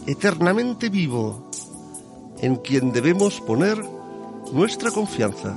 eternamente 0.05 0.89
vivo, 0.89 1.49
en 2.41 2.57
quien 2.57 2.91
debemos 2.91 3.39
poner 3.39 3.98
Vuestra 4.51 4.89
confianza 4.91 5.55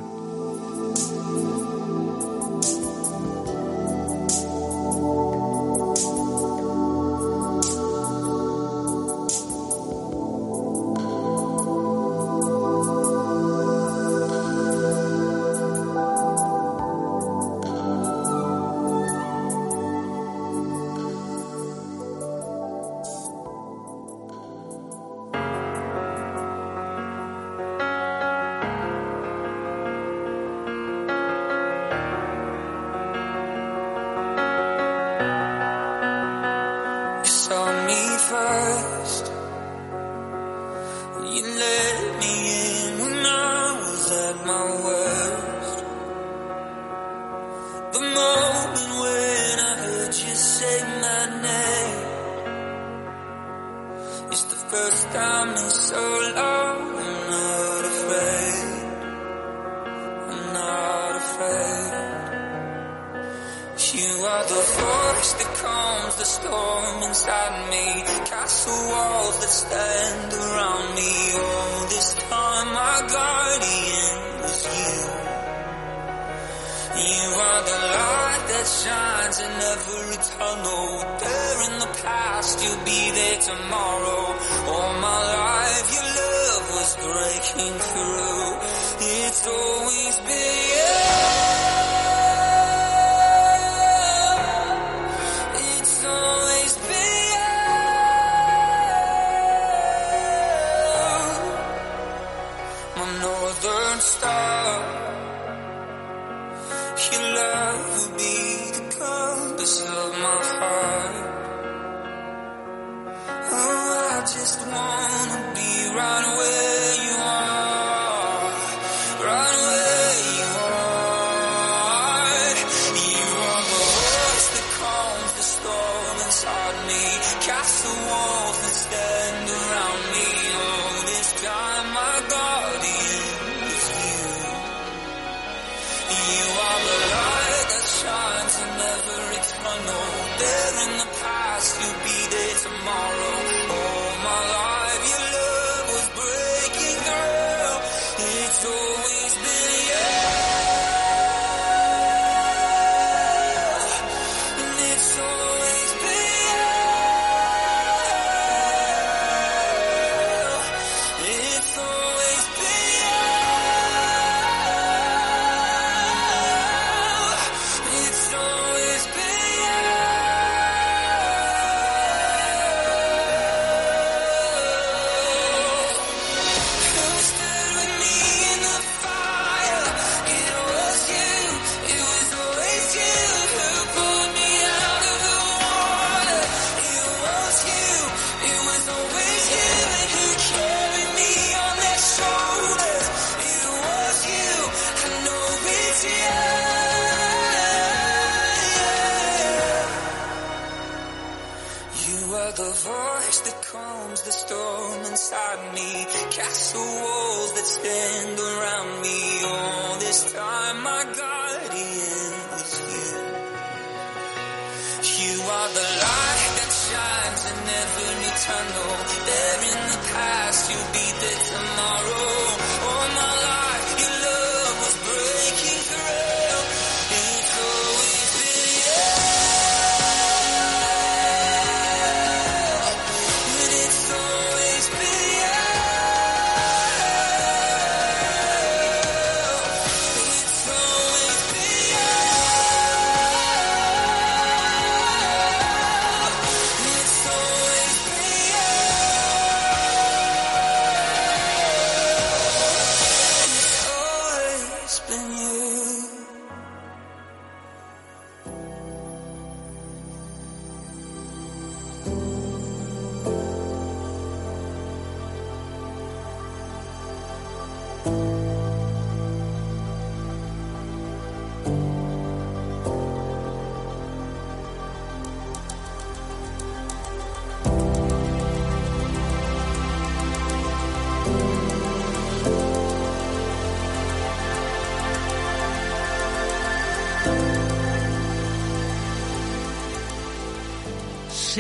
Run 116.13 116.25
away. 116.25 116.42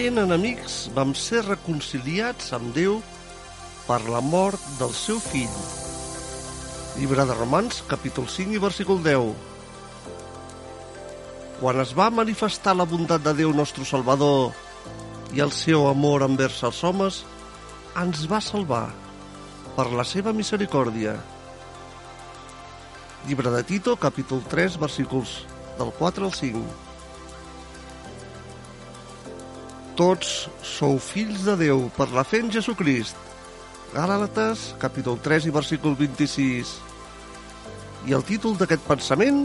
Sent 0.02 0.18
enemics, 0.18 0.76
vam 0.96 1.12
ser 1.14 1.44
reconciliats 1.46 2.48
amb 2.56 2.72
Déu 2.74 2.96
per 3.84 4.00
la 4.10 4.18
mort 4.18 4.64
del 4.80 4.90
seu 4.98 5.20
fill. 5.22 5.52
Llibre 6.96 7.22
de 7.28 7.36
Romans, 7.38 7.78
capítol 7.86 8.26
5 8.26 8.56
i 8.56 8.62
versícul 8.64 8.98
10. 9.04 9.30
Quan 11.60 11.78
es 11.84 11.94
va 11.94 12.08
manifestar 12.10 12.74
la 12.74 12.88
bondat 12.90 13.22
de 13.22 13.36
Déu 13.44 13.54
nostre 13.54 13.86
Salvador 13.86 14.50
i 15.38 15.46
el 15.46 15.54
seu 15.54 15.86
amor 15.86 16.26
envers 16.26 16.58
els 16.66 16.82
homes, 16.82 17.22
ens 18.02 18.26
va 18.26 18.42
salvar 18.42 18.88
per 19.78 19.86
la 19.94 20.02
seva 20.02 20.34
misericòrdia. 20.34 21.14
Llibre 23.28 23.54
de 23.54 23.62
Tito, 23.70 23.94
capítol 23.94 24.42
3, 24.50 24.82
versículos 24.82 25.44
del 25.78 25.94
4 26.02 26.26
al 26.26 26.40
5. 26.42 26.91
Tots 29.92 30.46
sou 30.64 30.96
fills 30.96 31.42
de 31.44 31.52
Déu 31.60 31.82
per 31.98 32.08
la 32.16 32.24
fe 32.24 32.40
en 32.40 32.48
Jesucrist. 32.52 33.18
Gàlates, 33.92 34.70
capítol 34.80 35.18
3 35.20 35.50
i 35.50 35.52
versícul 35.52 35.96
26. 35.98 36.72
I 38.08 38.16
el 38.16 38.24
títol 38.24 38.56
d'aquest 38.56 38.86
pensament? 38.88 39.44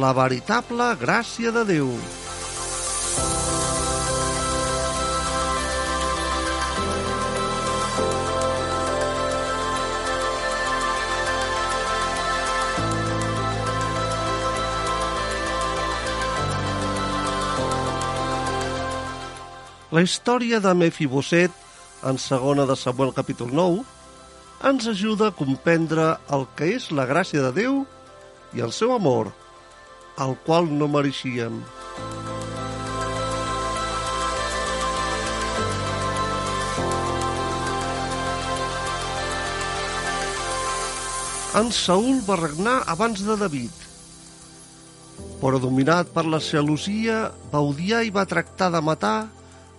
La 0.00 0.14
veritable 0.16 0.88
gràcia 1.00 1.52
de 1.52 1.68
Déu. 1.74 1.92
La 19.94 20.02
història 20.02 20.58
de 20.58 20.72
Mefiboset, 20.74 21.52
en 22.10 22.16
segona 22.18 22.64
de 22.66 22.74
Samuel 22.74 23.12
capítol 23.14 23.52
9, 23.54 23.82
ens 24.66 24.88
ajuda 24.90 25.28
a 25.30 25.34
comprendre 25.38 26.06
el 26.34 26.48
que 26.58 26.72
és 26.74 26.88
la 26.90 27.04
gràcia 27.06 27.44
de 27.44 27.52
Déu 27.54 27.76
i 28.58 28.64
el 28.66 28.72
seu 28.74 28.90
amor, 28.90 29.30
el 30.24 30.34
qual 30.48 30.66
no 30.80 30.88
mereixíem. 30.90 31.60
En 41.62 41.70
Saúl 41.70 42.18
va 42.26 42.40
regnar 42.42 42.80
abans 42.96 43.22
de 43.22 43.38
David, 43.44 43.86
però 45.38 45.62
dominat 45.62 46.10
per 46.10 46.26
la 46.26 46.42
gelosia 46.42 47.28
va 47.54 47.62
odiar 47.70 48.02
i 48.02 48.14
va 48.18 48.26
tractar 48.26 48.72
de 48.74 48.82
matar 48.90 49.16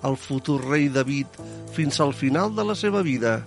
el 0.06 0.18
futur 0.18 0.60
rei 0.64 0.88
David 0.90 1.40
fins 1.74 2.00
al 2.00 2.14
final 2.14 2.54
de 2.56 2.64
la 2.64 2.76
seva 2.78 3.02
vida. 3.06 3.40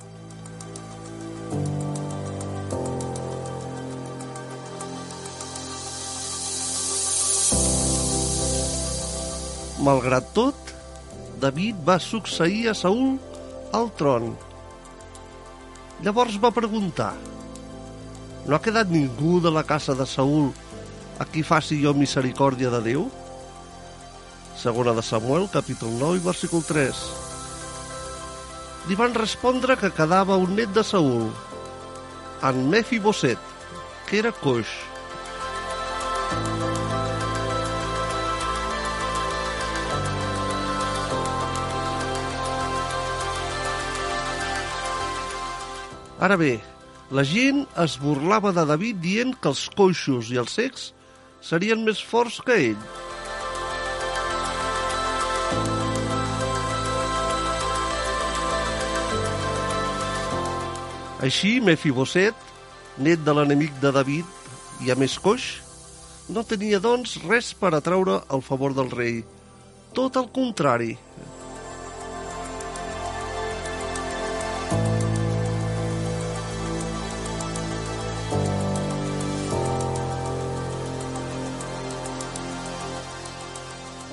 Malgrat 9.79 10.35
tot, 10.35 10.75
David 11.41 11.79
va 11.87 12.01
succeir 12.03 12.67
a 12.69 12.75
Saúl 12.75 13.15
al 13.73 13.93
tron. 13.97 14.33
Llavors 16.03 16.37
va 16.43 16.51
preguntar, 16.55 17.13
no 18.47 18.57
ha 18.57 18.63
quedat 18.65 18.91
ningú 18.91 19.39
de 19.45 19.53
la 19.55 19.63
casa 19.63 19.95
de 19.95 20.07
Saúl 20.07 20.51
a 21.19 21.27
qui 21.27 21.43
faci 21.47 21.79
jo 21.83 21.95
misericòrdia 21.95 22.71
de 22.75 22.83
Déu? 22.91 23.09
Segona 24.59 24.91
de 24.91 25.03
Samuel, 25.07 25.45
capítol 25.53 25.93
9 26.01 26.19
i 26.19 26.23
versícul 26.25 26.65
3. 26.67 27.01
Li 28.91 28.97
van 28.99 29.13
respondre 29.15 29.77
que 29.79 29.93
quedava 29.95 30.35
un 30.35 30.57
net 30.59 30.73
de 30.75 30.83
Saúl, 30.83 31.29
en 32.43 32.59
Mefiboset, 32.73 33.39
que 34.09 34.19
era 34.19 34.33
coix. 34.35 34.73
Ara 46.19 46.35
bé, 46.35 46.57
la 47.15 47.23
gent 47.23 47.63
es 47.79 47.95
burlava 48.03 48.51
de 48.51 48.67
David 48.67 48.99
dient 49.07 49.37
que 49.39 49.55
els 49.55 49.69
coixos 49.79 50.35
i 50.35 50.43
els 50.43 50.59
cecs 50.59 50.91
serien 51.47 51.87
més 51.87 52.03
forts 52.03 52.43
que 52.43 52.59
ell. 52.73 52.83
Així, 61.19 61.57
Mefiboset, 61.59 62.35
net 63.03 63.25
de 63.27 63.33
l'enemic 63.35 63.75
de 63.83 63.91
David 63.91 64.85
i 64.87 64.93
a 64.93 64.95
més 64.95 65.17
coix, 65.19 65.49
no 66.31 66.45
tenia, 66.47 66.79
doncs, 66.79 67.17
res 67.27 67.51
per 67.59 67.73
atraure 67.75 68.21
el 68.37 68.45
favor 68.47 68.77
del 68.77 68.93
rei. 68.93 69.25
Tot 69.99 70.15
el 70.21 70.29
contrari. 70.31 70.93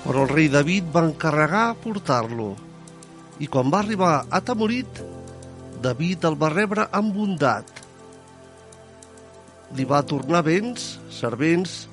Però 0.05 0.23
el 0.25 0.31
rei 0.33 0.49
David 0.49 0.89
va 0.95 1.05
encarregar 1.05 1.67
portar-lo. 1.85 2.55
I 3.37 3.51
quan 3.51 3.69
va 3.69 3.85
arribar 3.85 4.15
a 4.25 4.41
Tamorit, 4.41 5.05
David 5.85 6.23
el 6.25 6.35
va 6.41 6.49
rebre 6.49 6.87
amb 6.97 7.13
bondat. 7.13 7.67
Li 9.77 9.85
va 9.85 10.01
tornar 10.07 10.41
béns, 10.47 10.95
servents 11.13 11.83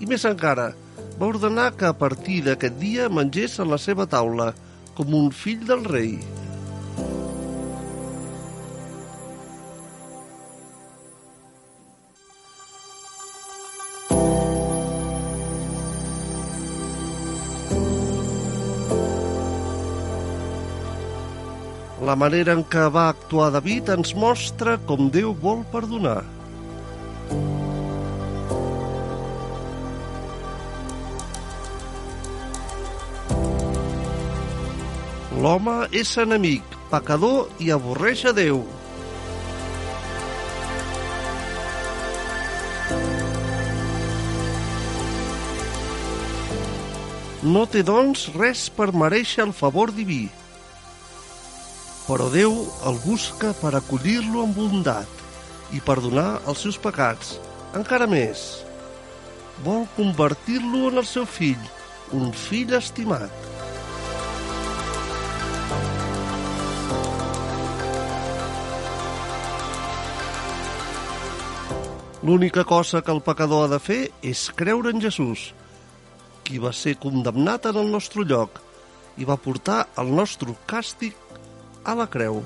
i 0.00 0.08
més 0.08 0.24
encara, 0.28 0.70
va 1.18 1.28
ordenar 1.28 1.72
que 1.76 1.90
a 1.90 1.96
partir 1.98 2.40
d'aquest 2.46 2.78
dia 2.80 3.10
mengés 3.12 3.58
a 3.60 3.68
la 3.68 3.78
seva 3.80 4.08
taula 4.08 4.52
com 4.96 5.12
un 5.18 5.28
fill 5.34 5.66
del 5.68 5.84
rei. 5.90 6.16
La 22.14 22.18
manera 22.20 22.52
en 22.54 22.60
què 22.70 22.82
va 22.94 23.08
actuar 23.10 23.48
David 23.50 23.88
ens 23.90 24.12
mostra 24.22 24.76
com 24.88 25.08
Déu 25.14 25.32
vol 25.44 25.64
perdonar. 25.72 26.20
L'home 35.42 35.74
és 36.02 36.12
enemic, 36.26 36.78
pecador 36.92 37.50
i 37.58 37.72
avorreix 37.78 38.22
a 38.30 38.34
Déu. 38.38 38.62
No 47.42 47.66
té, 47.74 47.82
doncs, 47.82 48.28
res 48.38 48.68
per 48.78 48.92
mereixer 49.02 49.48
el 49.48 49.56
favor 49.64 49.90
diví 49.98 50.22
però 52.04 52.28
Déu 52.32 52.52
el 52.88 52.98
busca 53.04 53.54
per 53.60 53.72
acollir-lo 53.78 54.44
amb 54.44 54.58
bondat 54.58 55.22
i 55.72 55.80
perdonar 55.84 56.42
els 56.50 56.60
seus 56.66 56.76
pecats. 56.78 57.38
Encara 57.74 58.06
més, 58.10 58.44
vol 59.64 59.86
convertir-lo 59.96 60.90
en 60.90 61.00
el 61.00 61.08
seu 61.08 61.24
fill, 61.24 61.60
un 62.12 62.30
fill 62.36 62.76
estimat. 62.76 63.32
L'única 72.24 72.64
cosa 72.64 73.02
que 73.04 73.12
el 73.12 73.20
pecador 73.20 73.66
ha 73.66 73.72
de 73.74 73.78
fer 73.80 74.00
és 74.24 74.46
creure 74.56 74.92
en 74.94 75.00
Jesús, 75.00 75.50
qui 76.44 76.60
va 76.60 76.72
ser 76.72 76.94
condemnat 77.00 77.68
en 77.68 77.80
el 77.82 77.90
nostre 77.92 78.24
lloc 78.24 78.62
i 79.20 79.28
va 79.28 79.36
portar 79.36 79.82
el 80.00 80.08
nostre 80.16 80.54
càstig 80.68 81.16
Alacrel. 81.84 82.42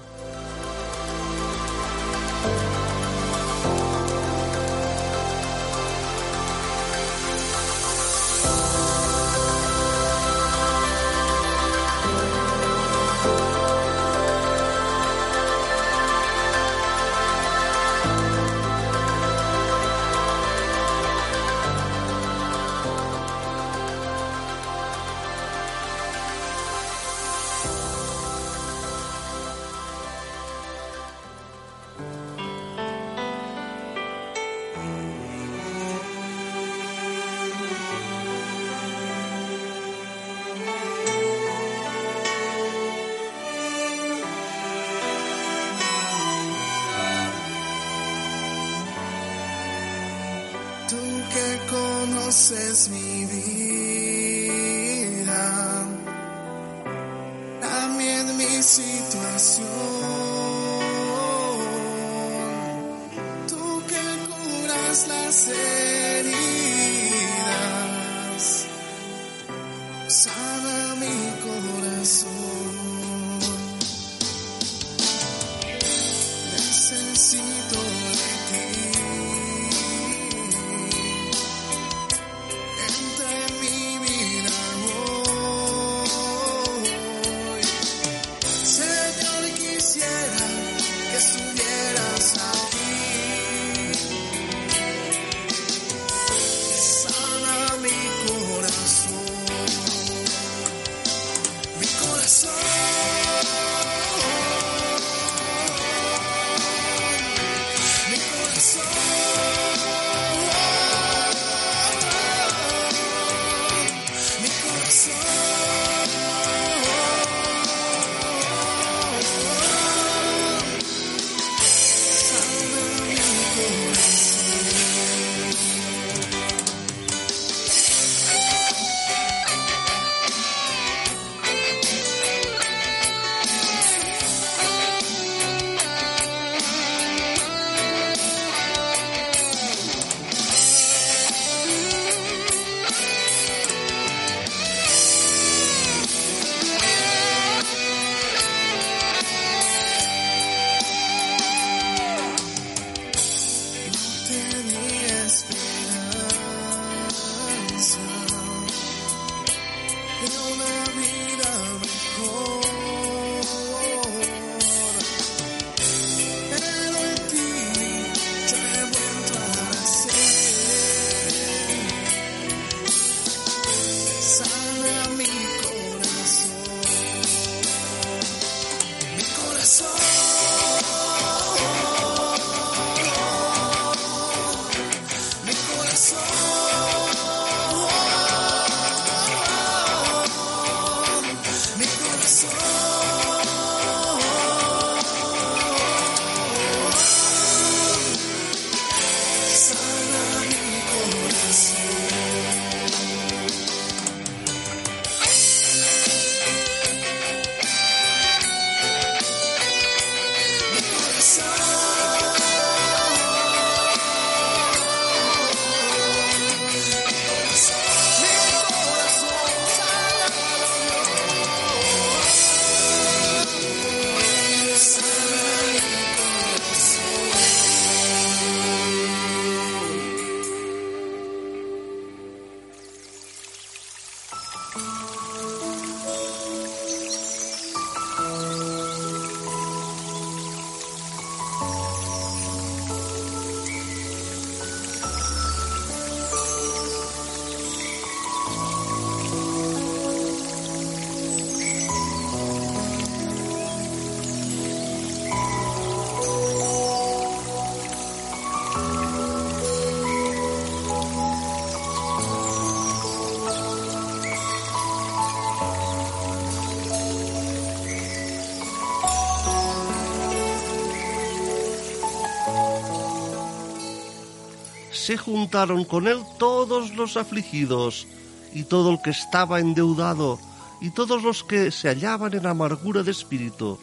Se 275.09 275.17
juntaron 275.17 275.87
con 275.87 276.07
él 276.07 276.23
todos 276.39 276.95
los 276.95 277.17
afligidos 277.17 278.07
y 278.53 278.65
todo 278.65 278.91
el 278.91 279.01
que 279.01 279.09
estaba 279.09 279.59
endeudado 279.59 280.39
y 280.83 280.91
todos 280.91 281.23
los 281.23 281.43
que 281.43 281.71
se 281.71 281.89
hallaban 281.89 282.35
en 282.35 282.45
amargura 282.45 283.03
de 283.03 283.13
espíritu. 283.13 283.79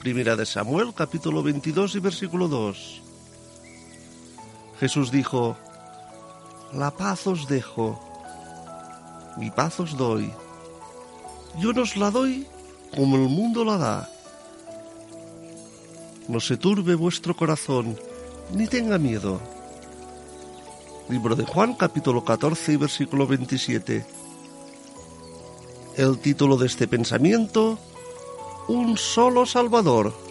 Primera 0.00 0.34
de 0.34 0.44
Samuel, 0.44 0.92
capítulo 0.92 1.40
22 1.40 1.94
y 1.94 2.00
versículo 2.00 2.48
2. 2.48 3.02
Jesús 4.80 5.12
dijo, 5.12 5.56
La 6.72 6.90
paz 6.90 7.28
os 7.28 7.46
dejo, 7.46 7.96
mi 9.36 9.52
paz 9.52 9.78
os 9.78 9.96
doy. 9.96 10.32
Yo 11.60 11.72
nos 11.72 11.96
la 11.96 12.10
doy 12.10 12.44
como 12.92 13.14
el 13.14 13.28
mundo 13.28 13.64
la 13.64 13.78
da. 13.78 14.10
No 16.26 16.40
se 16.40 16.56
turbe 16.56 16.96
vuestro 16.96 17.36
corazón, 17.36 17.96
ni 18.50 18.66
tenga 18.66 18.98
miedo. 18.98 19.54
Libro 21.08 21.36
de 21.36 21.44
Juan, 21.44 21.74
capítulo 21.74 22.24
14 22.24 22.72
y 22.72 22.76
versículo 22.76 23.28
27. 23.28 24.04
El 25.96 26.18
título 26.18 26.56
de 26.56 26.66
este 26.66 26.88
pensamiento, 26.88 27.78
Un 28.66 28.98
solo 28.98 29.46
Salvador. 29.46 30.25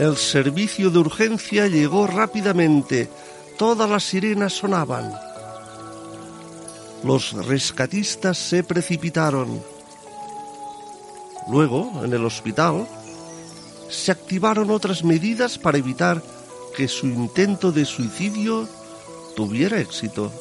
El 0.00 0.16
servicio 0.16 0.88
de 0.88 0.98
urgencia 0.98 1.66
llegó 1.66 2.06
rápidamente. 2.06 3.10
Todas 3.58 3.86
las 3.86 4.02
sirenas 4.02 4.54
sonaban. 4.54 5.12
Los 7.04 7.32
rescatistas 7.46 8.38
se 8.38 8.64
precipitaron. 8.64 9.62
Luego, 11.50 12.02
en 12.02 12.14
el 12.14 12.24
hospital, 12.24 12.88
se 13.90 14.10
activaron 14.10 14.70
otras 14.70 15.04
medidas 15.04 15.58
para 15.58 15.76
evitar 15.76 16.22
que 16.74 16.88
su 16.88 17.06
intento 17.06 17.70
de 17.70 17.84
suicidio 17.84 18.66
tuviera 19.36 19.80
éxito. 19.80 20.32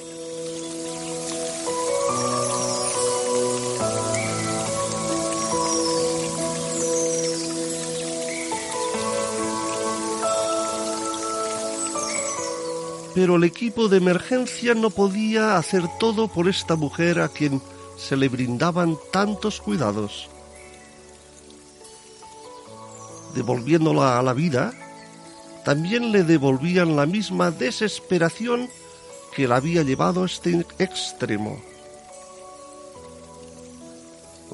Pero 13.15 13.35
el 13.35 13.43
equipo 13.43 13.87
de 13.87 13.97
emergencia 13.97 14.73
no 14.75 14.89
podía 14.89 15.57
hacer 15.57 15.83
todo 15.99 16.27
por 16.27 16.47
esta 16.47 16.75
mujer 16.75 17.19
a 17.19 17.29
quien 17.29 17.61
se 17.97 18.15
le 18.15 18.29
brindaban 18.29 18.97
tantos 19.11 19.59
cuidados. 19.61 20.29
Devolviéndola 23.35 24.19
a 24.19 24.23
la 24.23 24.33
vida, 24.33 24.73
también 25.65 26.11
le 26.11 26.23
devolvían 26.23 26.95
la 26.95 27.05
misma 27.05 27.51
desesperación 27.51 28.69
que 29.35 29.47
la 29.47 29.57
había 29.57 29.83
llevado 29.83 30.23
a 30.23 30.25
este 30.25 30.65
extremo. 30.79 31.61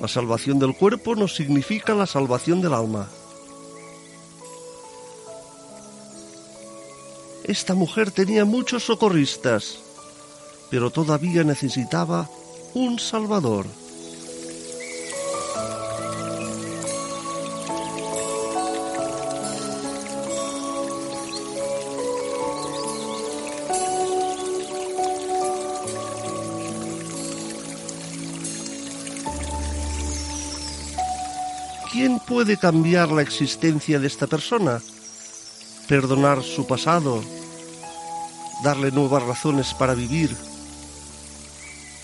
La 0.01 0.07
salvación 0.07 0.59
del 0.59 0.75
cuerpo 0.75 1.15
no 1.15 1.27
significa 1.27 1.93
la 1.93 2.05
salvación 2.05 2.61
del 2.61 2.73
alma. 2.73 3.09
Esta 7.47 7.75
mujer 7.75 8.09
tenía 8.09 8.43
muchos 8.43 8.85
socorristas, 8.85 9.77
pero 10.71 10.89
todavía 10.89 11.43
necesitaba 11.43 12.27
un 12.73 12.97
Salvador. 12.97 13.67
¿Quién 31.91 32.17
puede 32.27 32.57
cambiar 32.57 33.09
la 33.11 33.21
existencia 33.21 33.99
de 33.99 34.07
esta 34.07 34.25
persona? 34.25 34.81
Perdonar 35.87 36.43
su 36.43 36.65
pasado, 36.65 37.23
darle 38.63 38.91
nuevas 38.91 39.23
razones 39.23 39.73
para 39.73 39.93
vivir, 39.93 40.35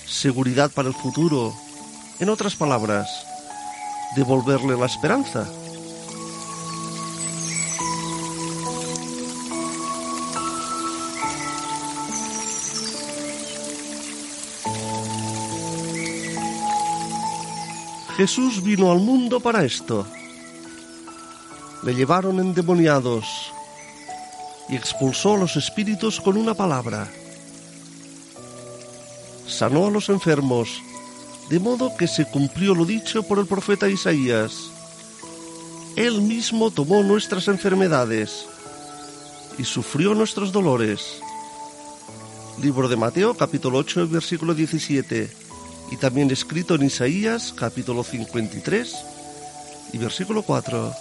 seguridad 0.05 0.71
para 0.71 0.89
el 0.89 0.93
futuro, 0.93 1.53
en 2.19 2.29
otras 2.29 2.55
palabras, 2.55 3.07
devolverle 4.15 4.77
la 4.77 4.85
esperanza. 4.85 5.47
Jesús 18.17 18.61
vino 18.61 18.91
al 18.91 18.99
mundo 18.99 19.39
para 19.39 19.63
esto. 19.63 20.05
Le 21.81 21.95
llevaron 21.95 22.39
endemoniados, 22.39 23.50
y 24.71 24.75
expulsó 24.75 25.33
a 25.33 25.37
los 25.37 25.57
espíritus 25.57 26.21
con 26.21 26.37
una 26.37 26.53
palabra. 26.53 27.07
Sanó 29.45 29.87
a 29.87 29.91
los 29.91 30.07
enfermos, 30.07 30.81
de 31.49 31.59
modo 31.59 31.95
que 31.97 32.07
se 32.07 32.25
cumplió 32.25 32.73
lo 32.73 32.85
dicho 32.85 33.21
por 33.23 33.37
el 33.37 33.45
profeta 33.45 33.89
Isaías. 33.89 34.71
Él 35.97 36.21
mismo 36.21 36.71
tomó 36.71 37.03
nuestras 37.03 37.49
enfermedades 37.49 38.45
y 39.57 39.65
sufrió 39.65 40.15
nuestros 40.15 40.53
dolores. 40.53 41.19
Libro 42.61 42.87
de 42.87 42.95
Mateo 42.95 43.33
capítulo 43.33 43.79
8 43.79 44.07
versículo 44.07 44.53
17 44.53 45.29
y 45.91 45.97
también 45.97 46.31
escrito 46.31 46.75
en 46.75 46.83
Isaías 46.83 47.53
capítulo 47.57 48.03
53 48.03 48.95
y 49.91 49.97
versículo 49.97 50.43
4. 50.43 50.93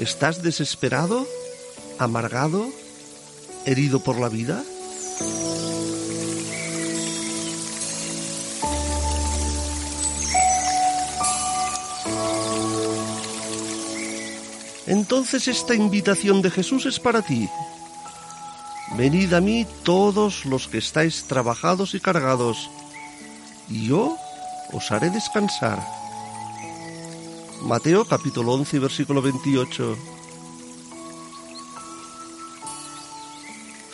¿Estás 0.00 0.42
desesperado? 0.42 1.26
¿Amargado? 1.98 2.70
¿Herido 3.66 4.00
por 4.00 4.18
la 4.18 4.30
vida? 4.30 4.64
Entonces 14.86 15.48
esta 15.48 15.74
invitación 15.74 16.40
de 16.40 16.50
Jesús 16.50 16.86
es 16.86 16.98
para 16.98 17.20
ti. 17.20 17.46
Venid 18.96 19.34
a 19.34 19.42
mí 19.42 19.66
todos 19.82 20.46
los 20.46 20.66
que 20.66 20.78
estáis 20.78 21.24
trabajados 21.24 21.94
y 21.94 22.00
cargados, 22.00 22.70
y 23.68 23.88
yo 23.88 24.16
os 24.72 24.90
haré 24.92 25.10
descansar. 25.10 25.99
Mateo 27.62 28.04
capítulo 28.04 28.54
11 28.54 28.78
versículo 28.78 29.20
28. 29.20 29.96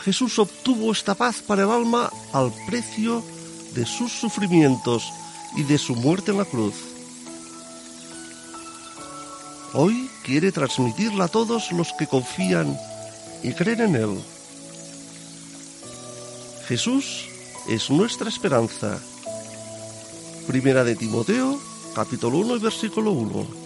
Jesús 0.04 0.38
obtuvo 0.38 0.92
esta 0.92 1.14
paz 1.14 1.42
para 1.42 1.64
el 1.64 1.70
alma 1.70 2.10
al 2.32 2.52
precio 2.66 3.24
de 3.74 3.84
sus 3.84 4.12
sufrimientos 4.12 5.12
y 5.56 5.64
de 5.64 5.78
su 5.78 5.96
muerte 5.96 6.30
en 6.30 6.38
la 6.38 6.44
cruz. 6.44 6.74
Hoy 9.74 10.08
quiere 10.22 10.52
transmitirla 10.52 11.24
a 11.24 11.28
todos 11.28 11.72
los 11.72 11.92
que 11.98 12.06
confían 12.06 12.78
y 13.42 13.52
creen 13.52 13.80
en 13.80 13.96
Él. 13.96 14.18
Jesús 16.68 17.26
es 17.68 17.90
nuestra 17.90 18.28
esperanza. 18.28 19.00
Primera 20.46 20.84
de 20.84 20.94
Timoteo, 20.94 21.60
capítulo 21.96 22.36
1 22.40 22.56
y 22.56 22.58
versículo 22.58 23.10
1. 23.12 23.65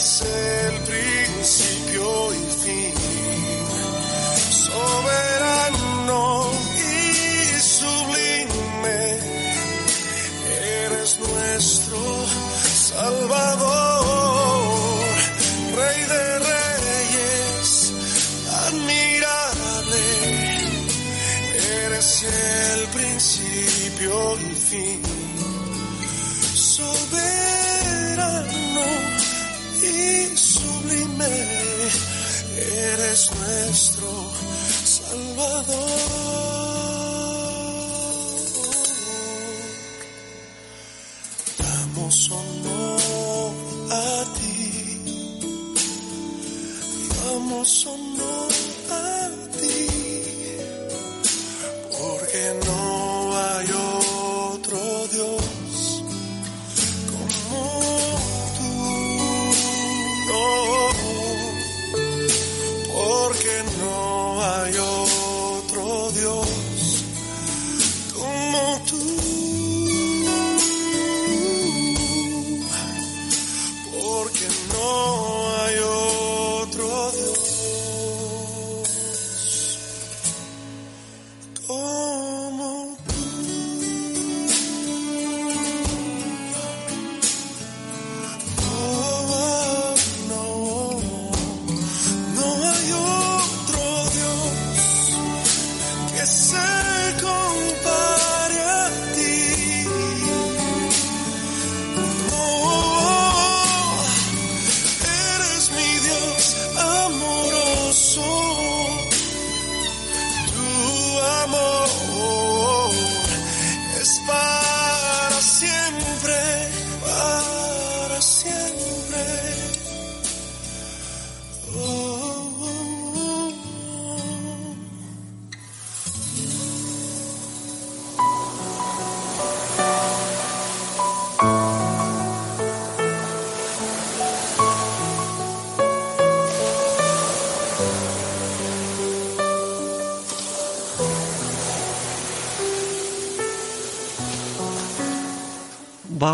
es 0.00 0.22
el 0.22 0.74
principio 0.84 2.32
y 2.32 2.38
fin, 2.64 2.94
soberano 4.50 6.24
y 6.74 7.60
sublime, 7.60 9.18
eres 10.86 11.18
nuestro 11.18 11.98
Salvador, 12.88 14.24
Rey 15.76 16.00
de 16.14 16.38
Reyes, 16.50 17.92
admirable, 18.68 20.04
eres 21.84 22.22
el 22.22 22.88
principio 22.88 24.38
y 24.38 24.54
fin. 24.54 25.19
eres 32.56 33.30
nuestro 33.32 34.10
Salvador. 34.84 36.59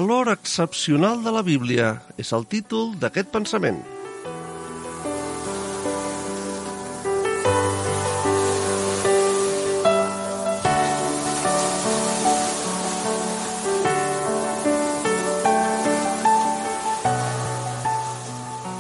valor 0.07 0.29
excepcional 0.29 1.25
de 1.25 1.33
la 1.35 1.43
Bíblia 1.43 1.87
és 2.15 2.29
el 2.37 2.45
títol 2.47 2.93
d'aquest 2.95 3.27
pensament. 3.35 3.81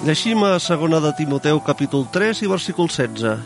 Llegim 0.06 0.46
a 0.46 0.60
segona 0.62 1.02
de 1.02 1.10
Timoteu 1.18 1.58
capítol 1.58 2.06
3 2.14 2.46
i 2.46 2.54
versícul 2.54 2.86
16. 2.86 3.40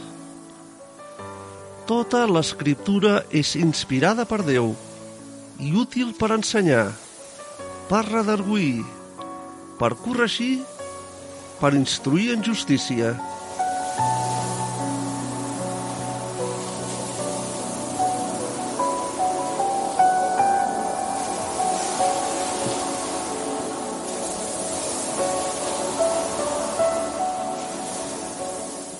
Tota 1.89 2.27
l'escriptura 2.29 3.23
és 3.33 3.57
inspirada 3.57 4.29
per 4.29 4.45
Déu 4.45 4.75
i 5.57 5.73
útil 5.81 6.13
per 6.19 6.37
ensenyar, 6.37 6.91
per 7.91 8.05
redarguir, 8.07 8.85
per 9.81 9.97
corregir, 9.99 10.61
per 11.59 11.73
instruir 11.75 12.29
en 12.37 12.45
justícia. 12.47 13.17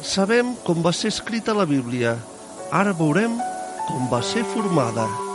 Sabem 0.03 0.57
com 0.67 0.83
va 0.83 0.91
ser 0.91 1.15
escrita 1.15 1.55
la 1.55 1.63
Bíblia. 1.63 2.19
Ara 2.75 2.91
veurem 2.99 3.39
com 3.87 4.11
va 4.11 4.25
ser 4.27 4.43
formada. 4.51 5.30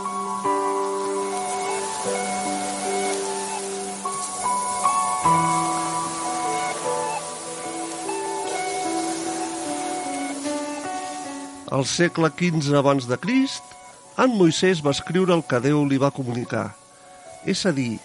Al 11.76 11.84
segle 11.84 12.30
XV 12.32 12.72
abans 12.78 13.04
de 13.04 13.16
Crist, 13.20 13.64
en 14.22 14.32
Moisès 14.38 14.78
va 14.80 14.94
escriure 14.96 15.34
el 15.34 15.42
que 15.44 15.58
Déu 15.60 15.82
li 15.84 15.98
va 16.00 16.08
comunicar, 16.18 16.70
és 17.44 17.64
a 17.68 17.72
dir, 17.76 17.98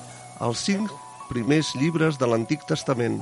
els 0.44 0.64
cinc 0.68 0.90
primers 1.30 1.70
llibres 1.80 2.18
de 2.20 2.28
l'Antic 2.28 2.66
Testament. 2.68 3.22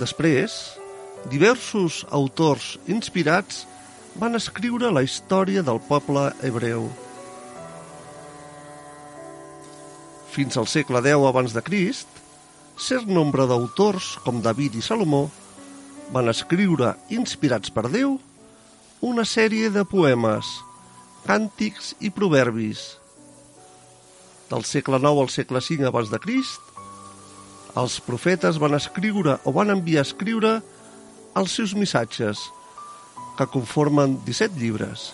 Després, 0.00 0.54
diversos 1.28 1.98
autors 2.20 2.70
inspirats 2.94 3.66
van 4.22 4.38
escriure 4.38 4.94
la 4.96 5.02
història 5.04 5.60
del 5.66 5.82
poble 5.90 6.30
hebreu. 6.40 6.86
Fins 10.32 10.56
al 10.56 10.70
segle 10.72 11.04
X 11.04 11.26
abans 11.34 11.58
de 11.58 11.64
Crist, 11.68 12.24
cert 12.80 13.12
nombre 13.12 13.44
d'autors, 13.52 14.14
com 14.24 14.40
David 14.40 14.80
i 14.80 14.86
Salomó, 14.88 15.26
van 16.16 16.32
escriure, 16.32 16.94
inspirats 17.12 17.76
per 17.76 17.90
Déu, 17.92 18.16
una 19.00 19.22
sèrie 19.22 19.68
de 19.70 19.84
poemes, 19.86 20.48
càntics 21.22 21.92
i 22.02 22.10
proverbis. 22.10 22.96
Del 24.50 24.64
segle 24.66 24.98
IX 24.98 25.20
al 25.22 25.30
segle 25.30 25.60
V 25.62 25.86
abans 25.86 26.10
de 26.10 26.18
Crist, 26.18 26.60
els 27.78 28.00
profetes 28.02 28.58
van 28.58 28.74
escriure 28.74 29.36
o 29.44 29.52
van 29.54 29.70
enviar 29.70 30.02
a 30.02 30.08
escriure 30.08 30.56
els 31.38 31.54
seus 31.54 31.76
missatges, 31.78 32.40
que 33.38 33.46
conformen 33.46 34.18
17 34.26 34.58
llibres. 34.58 35.12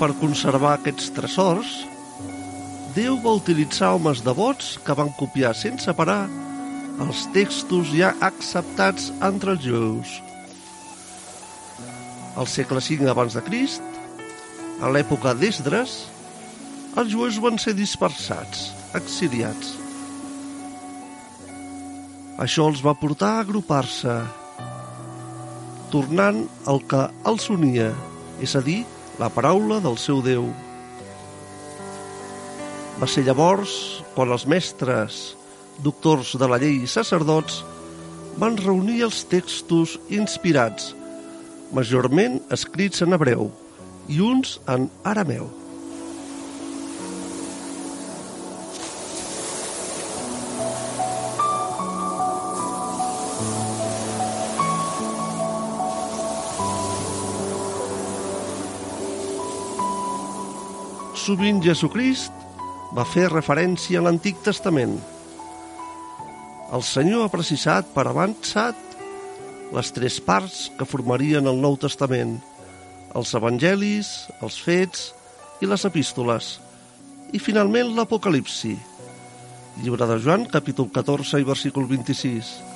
Per 0.00 0.14
conservar 0.16 0.78
aquests 0.78 1.10
tresors, 1.12 1.72
Déu 2.90 3.20
va 3.22 3.36
utilitzar 3.38 3.92
homes 3.94 4.18
devots 4.26 4.72
que 4.82 4.94
van 4.98 5.12
copiar 5.14 5.52
sense 5.54 5.92
parar 5.94 6.24
els 7.04 7.20
textos 7.34 7.92
ja 7.94 8.10
acceptats 8.26 9.12
entre 9.22 9.54
els 9.54 9.62
jueus. 9.62 10.16
Al 12.34 12.48
segle 12.50 12.82
V 12.82 13.06
abans 13.12 13.36
de 13.38 13.42
Crist, 13.46 13.84
a 14.82 14.90
l'època 14.90 15.36
d'Esdres, 15.38 15.94
els 16.98 17.12
jueus 17.12 17.38
van 17.44 17.60
ser 17.62 17.76
dispersats, 17.78 18.70
exiliats. 18.98 19.76
Això 22.42 22.66
els 22.72 22.82
va 22.82 22.96
portar 22.98 23.36
a 23.36 23.42
agrupar-se, 23.44 24.16
tornant 25.94 26.42
el 26.72 26.82
que 26.90 27.04
els 27.30 27.50
unia, 27.54 27.92
és 28.42 28.56
a 28.56 28.64
dir, 28.64 28.80
la 29.20 29.28
paraula 29.28 29.82
del 29.84 29.98
seu 30.00 30.22
Déu. 30.24 30.46
Va 32.96 33.08
ser 33.08 33.26
llavors 33.26 33.74
quan 34.14 34.32
els 34.32 34.46
mestres, 34.48 35.20
doctors 35.84 36.32
de 36.40 36.48
la 36.48 36.56
llei 36.62 36.78
i 36.80 36.88
sacerdots 36.88 37.60
van 38.40 38.56
reunir 38.56 39.02
els 39.04 39.20
textos 39.28 39.98
inspirats, 40.08 40.94
majorment 41.76 42.40
escrits 42.56 43.04
en 43.04 43.12
hebreu 43.12 43.50
i 44.08 44.24
uns 44.24 44.56
en 44.64 44.88
arameu. 45.04 45.59
Sovint 61.30 61.60
Jesucrist 61.62 62.34
va 62.90 63.04
fer 63.06 63.28
referència 63.30 64.00
a 64.00 64.02
l'Antic 64.02 64.40
Testament. 64.42 64.96
El 66.74 66.82
Senyor 66.82 67.22
ha 67.22 67.30
precisat 67.30 67.92
per 67.94 68.02
avançat 68.10 68.96
les 69.76 69.92
tres 69.94 70.16
parts 70.26 70.56
que 70.74 70.88
formarien 70.90 71.46
el 71.46 71.60
Nou 71.62 71.76
Testament, 71.78 72.32
els 73.14 73.30
evangelis, 73.38 74.10
els 74.42 74.58
fets 74.58 75.04
i 75.62 75.70
les 75.70 75.86
epístoles, 75.86 76.50
i 77.30 77.38
finalment 77.38 77.94
l'Apocalipsi, 77.94 78.74
llibre 79.84 80.10
de 80.10 80.18
Joan, 80.18 80.50
capítol 80.50 80.90
14 80.90 81.44
i 81.44 81.46
versícul 81.46 81.86
26. 81.94 82.69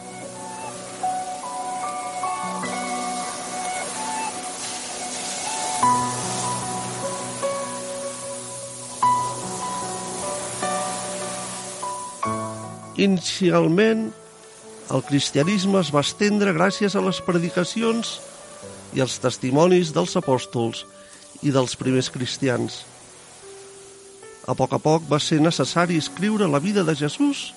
Inicialment, 12.96 14.12
el 14.94 15.02
cristianisme 15.02 15.80
es 15.80 15.90
va 15.94 16.04
estendre 16.04 16.52
gràcies 16.54 16.94
a 16.94 17.02
les 17.02 17.18
predicacions 17.24 18.18
i 18.94 19.02
als 19.02 19.16
testimonis 19.18 19.90
dels 19.96 20.14
apòstols 20.20 20.84
i 21.42 21.50
dels 21.54 21.74
primers 21.80 22.10
cristians. 22.14 22.84
A 24.46 24.54
poc 24.54 24.76
a 24.76 24.78
poc 24.78 25.08
va 25.08 25.18
ser 25.18 25.40
necessari 25.40 25.98
escriure 25.98 26.46
la 26.46 26.60
vida 26.62 26.84
de 26.84 26.94
Jesús 26.94 27.48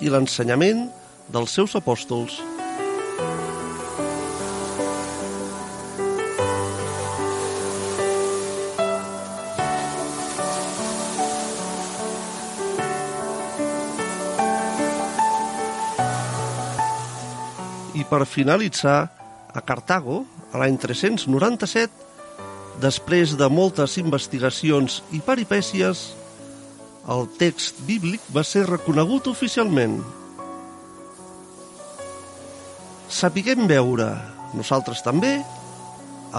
i 0.00 0.12
l'ensenyament 0.12 0.86
dels 1.32 1.56
seus 1.56 1.74
apòstols. 1.80 2.38
Per 18.10 18.26
finalitzar, 18.26 19.08
a 19.54 19.60
Cartago, 19.62 20.24
a 20.52 20.58
l'any 20.60 20.76
397, 20.82 22.08
després 22.82 23.36
de 23.38 23.48
moltes 23.50 23.96
investigacions 24.02 25.00
i 25.14 25.20
peripècies, 25.22 26.10
el 27.10 27.26
text 27.38 27.80
bíblic 27.86 28.24
va 28.34 28.44
ser 28.46 28.66
reconegut 28.68 29.30
oficialment. 29.30 30.00
Sapiguem 33.10 33.66
veure, 33.70 34.12
nosaltres 34.54 35.02
també, 35.06 35.38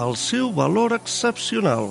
el 0.00 0.16
seu 0.16 0.52
valor 0.56 0.94
excepcional. 0.96 1.90